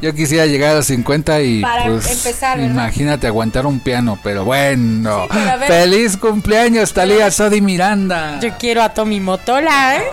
Yo 0.00 0.14
quisiera 0.14 0.46
llegar 0.46 0.70
a 0.70 0.74
los 0.76 0.86
50 0.86 1.40
y 1.42 1.60
Para 1.60 1.86
pues, 1.86 2.10
empezar, 2.10 2.60
imagínate 2.60 3.26
aguantar 3.26 3.66
un 3.66 3.80
piano, 3.80 4.18
pero 4.22 4.44
bueno. 4.44 5.26
¡Feliz 5.66 6.16
cumpleaños, 6.16 6.92
Talía 6.92 7.30
Sodi 7.30 7.60
Miranda! 7.60 8.38
Yo 8.40 8.50
quiero 8.58 8.82
a 8.82 8.90
Tommy 8.90 9.20
Motola, 9.20 9.96
¿eh? 9.96 10.04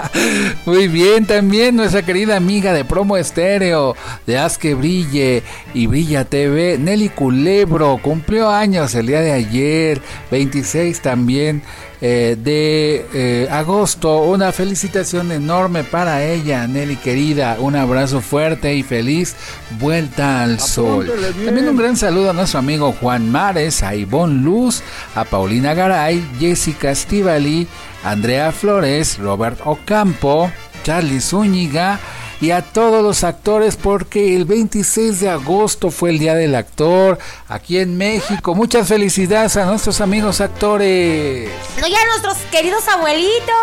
Muy 0.66 0.88
bien, 0.88 1.26
también 1.26 1.76
nuestra 1.76 2.02
querida 2.02 2.36
amiga 2.36 2.72
de 2.72 2.84
Promo 2.84 3.16
Estéreo, 3.16 3.96
de 4.26 4.38
Haz 4.38 4.58
que 4.58 4.74
Brille 4.74 5.42
y 5.74 5.86
Brilla 5.86 6.24
TV, 6.24 6.76
Nelly 6.78 7.10
Culebro, 7.10 7.98
cumplió 8.02 8.50
años 8.50 8.94
el 8.94 9.06
día 9.06 9.20
de 9.20 9.32
ayer. 9.32 10.00
26 10.30 11.00
también 11.00 11.62
eh, 12.00 12.36
de 12.38 13.06
eh, 13.12 13.48
agosto. 13.50 14.22
Una 14.22 14.52
felicitación 14.52 15.32
enorme 15.32 15.84
para 15.84 16.24
ella, 16.24 16.66
Nelly 16.66 16.96
querida. 16.96 17.56
Un 17.58 17.76
abrazo 17.76 18.20
fuerte 18.20 18.74
y 18.74 18.82
feliz 18.82 19.36
vuelta 19.78 20.42
al 20.42 20.60
sol. 20.60 21.10
También 21.44 21.68
un 21.68 21.76
gran 21.76 21.96
saludo 21.96 22.30
a 22.30 22.32
nuestro 22.32 22.60
amigo 22.60 22.94
Juan 23.00 23.30
Mares, 23.30 23.82
a 23.82 23.94
Ivonne 23.94 24.42
Luz, 24.42 24.82
a 25.14 25.24
Paulina 25.24 25.74
Garay, 25.74 26.24
Jessica 26.38 26.94
Stivali, 26.94 27.66
Andrea 28.04 28.52
Flores, 28.52 29.18
Robert 29.18 29.60
Ocampo, 29.64 30.50
Charlie 30.82 31.20
Zúñiga 31.20 32.00
y 32.40 32.52
a 32.52 32.62
todos 32.62 33.02
los 33.02 33.22
actores 33.22 33.76
porque 33.76 34.34
el 34.34 34.46
26 34.46 35.20
de 35.20 35.28
agosto 35.28 35.90
fue 35.90 36.10
el 36.10 36.18
Día 36.18 36.34
del 36.34 36.54
Actor 36.54 37.18
aquí 37.48 37.78
en 37.78 37.98
México. 37.98 38.54
Muchas 38.54 38.88
felicidades 38.88 39.56
a 39.56 39.66
nuestros 39.66 40.00
amigos 40.00 40.40
actores. 40.40 41.50
No, 41.80 41.86
ya 41.86 42.00
a 42.00 42.06
nuestros 42.06 42.36
queridos 42.50 42.88
abuelitos. 42.88 43.54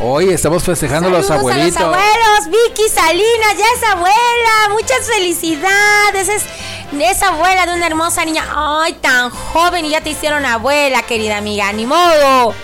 Hoy 0.00 0.28
estamos 0.30 0.62
festejando 0.62 1.08
a 1.08 1.12
los 1.12 1.30
abuelitos. 1.30 1.76
A 1.76 1.86
los 1.86 1.96
abuelos, 1.96 2.46
Vicky 2.46 2.88
Salinas, 2.88 3.58
ya 3.58 3.64
es 3.76 3.92
abuela. 3.92 4.68
Muchas 4.70 5.06
felicidades. 5.12 6.28
Es, 6.28 6.44
es 6.96 7.22
abuela 7.22 7.66
de 7.66 7.74
una 7.74 7.86
hermosa 7.86 8.24
niña. 8.24 8.44
Ay, 8.54 8.92
tan 8.94 9.30
joven 9.30 9.86
y 9.86 9.90
ya 9.90 10.00
te 10.00 10.10
hicieron 10.10 10.46
abuela, 10.46 11.02
querida 11.02 11.38
amiga. 11.38 11.72
Ni 11.72 11.84
modo. 11.84 12.54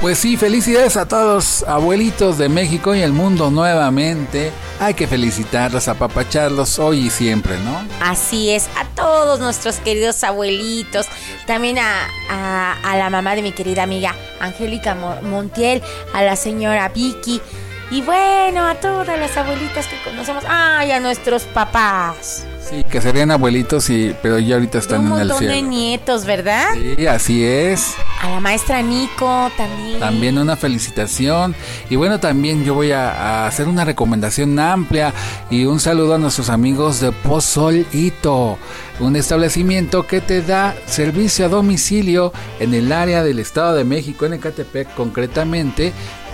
Pues 0.00 0.18
sí, 0.18 0.36
felicidades 0.36 0.96
a 0.98 1.08
todos 1.08 1.64
abuelitos 1.66 2.36
de 2.36 2.50
México 2.50 2.94
y 2.94 3.00
el 3.00 3.12
mundo 3.12 3.50
nuevamente. 3.50 4.52
Hay 4.78 4.92
que 4.92 5.06
felicitarlos, 5.06 5.88
apapacharlos 5.88 6.78
hoy 6.78 7.06
y 7.06 7.10
siempre, 7.10 7.58
¿no? 7.60 7.82
Así 8.02 8.50
es, 8.50 8.68
a 8.76 8.84
todos 8.94 9.40
nuestros 9.40 9.76
queridos 9.76 10.22
abuelitos, 10.22 11.06
también 11.46 11.78
a, 11.78 12.76
a, 12.84 12.96
la 12.98 13.08
mamá 13.08 13.34
de 13.36 13.42
mi 13.42 13.52
querida 13.52 13.84
amiga 13.84 14.14
Angélica 14.38 14.94
Montiel, 15.22 15.82
a 16.12 16.22
la 16.22 16.36
señora 16.36 16.90
Vicky 16.90 17.40
y 17.90 18.02
bueno, 18.02 18.66
a 18.66 18.74
todas 18.74 19.18
las 19.18 19.34
abuelitas 19.36 19.86
que 19.86 19.96
conocemos, 20.04 20.44
ay, 20.46 20.90
a 20.90 21.00
nuestros 21.00 21.44
papás. 21.44 22.44
Sí, 22.68 22.82
que 22.90 23.00
serían 23.00 23.30
abuelitos, 23.30 23.88
y, 23.90 24.12
pero 24.22 24.40
ya 24.40 24.56
ahorita 24.56 24.78
están 24.78 25.06
en 25.06 25.12
el 25.12 25.12
cielo. 25.12 25.36
Un 25.36 25.44
montón 25.44 25.48
de 25.48 25.62
nietos, 25.62 26.26
¿verdad? 26.26 26.66
Sí, 26.74 27.06
así 27.06 27.44
es. 27.44 27.94
A 28.20 28.28
la 28.28 28.40
maestra 28.40 28.82
Nico 28.82 29.50
también. 29.56 30.00
También 30.00 30.36
una 30.36 30.56
felicitación. 30.56 31.54
Y 31.90 31.94
bueno, 31.94 32.18
también 32.18 32.64
yo 32.64 32.74
voy 32.74 32.90
a, 32.90 33.46
hacer 33.46 33.68
una 33.68 33.84
recomendación 33.84 34.58
amplia 34.58 35.14
y 35.48 35.64
un 35.64 35.78
saludo 35.78 36.14
a 36.14 36.18
nuestros 36.18 36.50
amigos 36.50 37.00
de 37.00 37.12
Pozol 37.12 37.86
Hito, 37.92 38.58
un 38.98 39.14
establecimiento 39.14 40.06
que 40.06 40.20
te 40.20 40.42
da 40.42 40.74
servicio 40.86 41.46
a 41.46 41.48
domicilio 41.48 42.32
en 42.58 42.74
el 42.74 42.90
área 42.90 43.22
del 43.22 43.38
Estado 43.38 43.76
de 43.76 43.84
México, 43.84 44.26
en 44.26 44.34
Ecatepec 44.34 44.92
concretamente, 44.94 45.92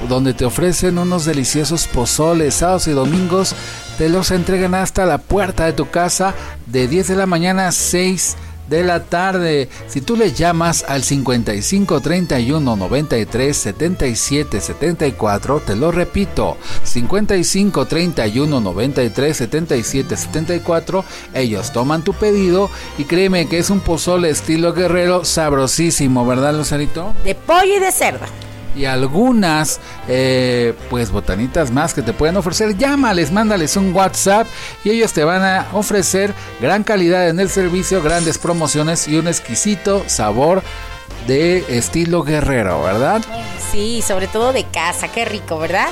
donde 0.08 0.34
te 0.34 0.44
ofrecen 0.44 0.98
unos 0.98 1.24
deliciosos 1.24 1.86
pozoles 1.86 2.54
sábados 2.54 2.88
y 2.88 2.92
domingos 2.92 3.54
te 3.98 4.08
los 4.08 4.30
entregan 4.30 4.74
hasta 4.74 5.06
la 5.06 5.18
puerta 5.18 5.66
de 5.66 5.72
tu 5.72 5.90
casa 5.90 6.34
de 6.66 6.88
10 6.88 7.08
de 7.08 7.16
la 7.16 7.26
mañana 7.26 7.68
a 7.68 7.72
6 7.72 8.36
de 8.68 8.82
la 8.84 9.04
tarde. 9.04 9.68
Si 9.86 10.00
tú 10.00 10.16
le 10.16 10.32
llamas 10.32 10.84
al 10.88 11.02
55 11.02 12.00
31 12.00 12.76
93 12.76 13.56
77 13.56 14.60
74, 14.60 15.60
te 15.60 15.76
lo 15.76 15.92
repito, 15.92 16.56
55 16.84 17.86
31 17.86 18.60
93 18.60 19.36
77 19.36 20.16
74, 20.16 21.04
ellos 21.34 21.72
toman 21.72 22.02
tu 22.02 22.14
pedido 22.14 22.70
y 22.98 23.04
créeme 23.04 23.46
que 23.46 23.58
es 23.58 23.70
un 23.70 23.80
pozole 23.80 24.30
estilo 24.30 24.72
guerrero 24.72 25.24
sabrosísimo, 25.24 26.26
¿verdad, 26.26 26.54
Lucerito? 26.54 27.14
De 27.24 27.34
pollo 27.34 27.76
y 27.76 27.80
de 27.80 27.92
cerdo 27.92 28.51
y 28.74 28.84
algunas 28.84 29.80
eh, 30.08 30.74
pues 30.90 31.10
botanitas 31.10 31.70
más 31.70 31.94
que 31.94 32.02
te 32.02 32.12
pueden 32.12 32.36
ofrecer. 32.36 32.76
Llámales 32.76 33.32
mándales 33.32 33.76
un 33.76 33.94
whatsapp 33.94 34.46
y 34.84 34.90
ellos 34.90 35.12
te 35.12 35.24
van 35.24 35.42
a 35.42 35.66
ofrecer 35.72 36.34
gran 36.60 36.84
calidad 36.84 37.28
en 37.28 37.40
el 37.40 37.48
servicio 37.48 38.02
grandes 38.02 38.38
promociones 38.38 39.08
y 39.08 39.16
un 39.16 39.28
exquisito 39.28 40.04
sabor 40.06 40.62
de 41.26 41.64
estilo 41.68 42.22
guerrero, 42.22 42.82
¿verdad? 42.82 43.22
Sí, 43.70 44.02
sobre 44.02 44.26
todo 44.26 44.52
de 44.52 44.64
casa, 44.64 45.08
qué 45.08 45.24
rico, 45.24 45.58
¿verdad? 45.58 45.88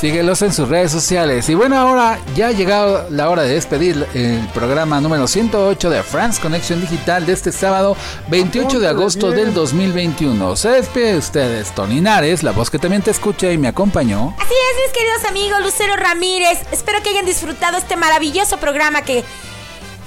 Síguelos 0.00 0.42
en 0.42 0.52
sus 0.52 0.68
redes 0.68 0.90
sociales. 0.90 1.48
Y 1.48 1.54
bueno, 1.54 1.78
ahora 1.78 2.18
ya 2.34 2.48
ha 2.48 2.52
llegado 2.52 3.06
la 3.10 3.30
hora 3.30 3.42
de 3.42 3.54
despedir 3.54 4.06
el 4.12 4.46
programa 4.48 5.00
número 5.00 5.26
108 5.26 5.88
de 5.88 6.02
France 6.02 6.42
Connection 6.42 6.80
Digital 6.80 7.24
de 7.24 7.32
este 7.32 7.52
sábado 7.52 7.96
28 8.28 8.80
de 8.80 8.88
agosto 8.88 9.30
del 9.30 9.54
2021. 9.54 10.56
Se 10.56 10.70
despide 10.70 11.12
de 11.12 11.18
ustedes, 11.18 11.70
Tony 11.74 12.00
Nares, 12.00 12.42
la 12.42 12.50
voz 12.50 12.70
que 12.70 12.78
también 12.78 13.02
te 13.02 13.12
escucha 13.12 13.52
y 13.52 13.58
me 13.58 13.68
acompañó. 13.68 14.34
Así 14.38 14.54
es, 14.54 14.82
mis 14.82 14.92
queridos 14.92 15.24
amigos, 15.26 15.60
Lucero 15.62 15.96
Ramírez. 15.96 16.58
Espero 16.72 17.00
que 17.02 17.10
hayan 17.10 17.24
disfrutado 17.24 17.78
este 17.78 17.96
maravilloso 17.96 18.58
programa 18.58 19.02
que 19.02 19.24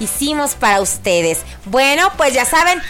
hicimos 0.00 0.54
para 0.54 0.80
ustedes. 0.80 1.40
Bueno, 1.64 2.12
pues 2.16 2.34
ya 2.34 2.44
saben, 2.44 2.80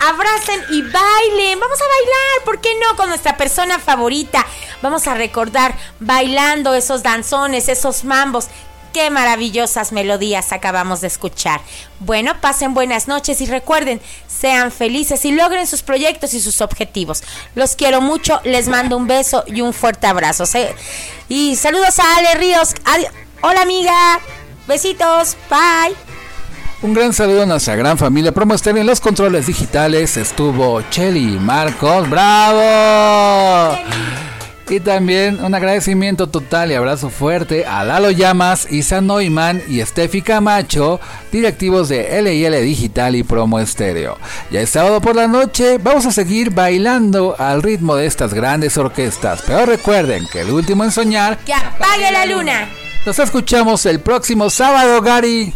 abracen 0.00 0.60
y 0.70 0.82
bailen. 0.82 1.60
Vamos 1.60 1.78
a 1.80 1.84
bailar, 1.84 2.44
¿por 2.44 2.60
qué 2.60 2.70
no? 2.80 2.96
Con 2.96 3.08
nuestra 3.08 3.36
persona 3.36 3.78
favorita. 3.78 4.44
Vamos 4.82 5.06
a 5.06 5.14
recordar 5.14 5.74
bailando 6.00 6.74
esos 6.74 7.02
danzones, 7.02 7.68
esos 7.68 8.04
mambos. 8.04 8.48
Qué 8.92 9.10
maravillosas 9.10 9.92
melodías 9.92 10.52
acabamos 10.52 11.02
de 11.02 11.08
escuchar. 11.08 11.60
Bueno, 12.00 12.40
pasen 12.40 12.72
buenas 12.72 13.08
noches 13.08 13.42
y 13.42 13.46
recuerden, 13.46 14.00
sean 14.26 14.72
felices 14.72 15.22
y 15.26 15.32
logren 15.32 15.66
sus 15.66 15.82
proyectos 15.82 16.32
y 16.32 16.40
sus 16.40 16.62
objetivos. 16.62 17.22
Los 17.54 17.76
quiero 17.76 18.00
mucho, 18.00 18.40
les 18.44 18.68
mando 18.68 18.96
un 18.96 19.06
beso 19.06 19.44
y 19.46 19.60
un 19.60 19.74
fuerte 19.74 20.06
abrazo. 20.06 20.44
Y 21.28 21.56
saludos 21.56 21.98
a 21.98 22.16
Ale 22.16 22.34
Ríos. 22.36 22.74
Hola 23.42 23.60
amiga, 23.60 24.18
besitos, 24.66 25.36
bye. 25.50 26.05
Un 26.86 26.94
gran 26.94 27.12
saludo 27.12 27.42
a 27.42 27.46
nuestra 27.46 27.74
gran 27.74 27.98
familia 27.98 28.30
Promo 28.30 28.54
Estéreo 28.54 28.80
en 28.80 28.86
los 28.86 29.00
controles 29.00 29.48
digitales. 29.48 30.16
Estuvo 30.16 30.80
Chelly 30.82 31.36
Marcos, 31.36 32.08
¡bravo! 32.08 33.76
Y 34.68 34.78
también 34.78 35.42
un 35.42 35.52
agradecimiento 35.52 36.28
total 36.28 36.70
y 36.70 36.76
abrazo 36.76 37.10
fuerte 37.10 37.66
a 37.66 37.82
Lalo 37.82 38.12
Llamas, 38.12 38.70
Isa 38.70 39.00
Neumann 39.00 39.60
y 39.66 39.80
Steffi 39.80 40.22
Camacho, 40.22 41.00
directivos 41.32 41.88
de 41.88 42.22
LIL 42.22 42.64
Digital 42.64 43.16
y 43.16 43.24
Promo 43.24 43.58
Estéreo. 43.58 44.16
Ya 44.52 44.60
es 44.60 44.70
sábado 44.70 45.00
por 45.00 45.16
la 45.16 45.26
noche, 45.26 45.78
vamos 45.78 46.06
a 46.06 46.12
seguir 46.12 46.50
bailando 46.50 47.34
al 47.36 47.64
ritmo 47.64 47.96
de 47.96 48.06
estas 48.06 48.32
grandes 48.32 48.78
orquestas. 48.78 49.42
Pero 49.44 49.66
recuerden 49.66 50.28
que 50.30 50.42
el 50.42 50.52
último 50.52 50.84
en 50.84 50.92
soñar... 50.92 51.38
¡Que 51.38 51.52
apague 51.52 52.12
la 52.12 52.26
luna! 52.26 52.68
Nos 53.04 53.18
escuchamos 53.18 53.84
el 53.86 53.98
próximo 53.98 54.50
sábado, 54.50 55.02
Gary. 55.02 55.52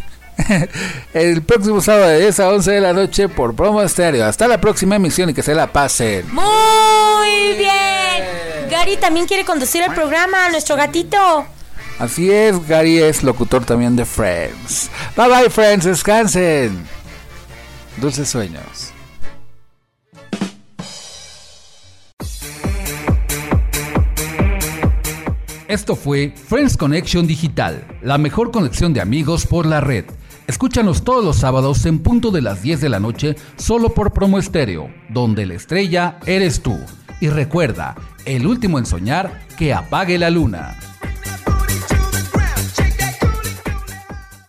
el 1.14 1.42
próximo 1.42 1.80
sábado 1.80 2.08
de 2.08 2.20
10 2.20 2.40
a 2.40 2.48
11 2.50 2.70
de 2.70 2.80
la 2.80 2.92
noche 2.92 3.28
por 3.28 3.54
Promo 3.54 3.82
Estéreo. 3.82 4.26
Hasta 4.26 4.48
la 4.48 4.60
próxima 4.60 4.96
emisión 4.96 5.30
y 5.30 5.34
que 5.34 5.42
se 5.42 5.54
la 5.54 5.72
pasen. 5.72 6.26
Muy 6.32 7.56
bien. 7.58 8.70
Gary 8.70 8.96
también 8.96 9.26
quiere 9.26 9.44
conducir 9.44 9.82
el 9.82 9.92
programa, 9.94 10.48
nuestro 10.50 10.76
gatito. 10.76 11.46
Así 11.98 12.30
es, 12.30 12.66
Gary 12.66 12.98
es 12.98 13.22
locutor 13.22 13.64
también 13.64 13.94
de 13.96 14.04
Friends. 14.04 14.90
Bye 15.16 15.28
bye, 15.28 15.50
Friends, 15.50 15.84
descansen. 15.84 16.86
Dulces 17.98 18.28
sueños. 18.28 18.92
Esto 25.70 25.94
fue 25.94 26.34
Friends 26.34 26.76
Connection 26.76 27.28
Digital, 27.28 27.86
la 28.02 28.18
mejor 28.18 28.50
conexión 28.50 28.92
de 28.92 29.00
amigos 29.00 29.46
por 29.46 29.66
la 29.66 29.80
red. 29.80 30.04
Escúchanos 30.50 31.04
todos 31.04 31.24
los 31.24 31.36
sábados 31.36 31.86
en 31.86 32.00
punto 32.00 32.32
de 32.32 32.42
las 32.42 32.60
10 32.60 32.80
de 32.80 32.88
la 32.88 32.98
noche 32.98 33.36
solo 33.54 33.94
por 33.94 34.12
Promo 34.12 34.36
Estéreo, 34.36 34.90
donde 35.08 35.46
la 35.46 35.54
estrella 35.54 36.18
eres 36.26 36.60
tú. 36.60 36.76
Y 37.20 37.28
recuerda, 37.28 37.94
el 38.24 38.48
último 38.48 38.80
en 38.80 38.84
soñar, 38.84 39.46
que 39.56 39.72
apague 39.72 40.18
la 40.18 40.28
luna. 40.28 40.76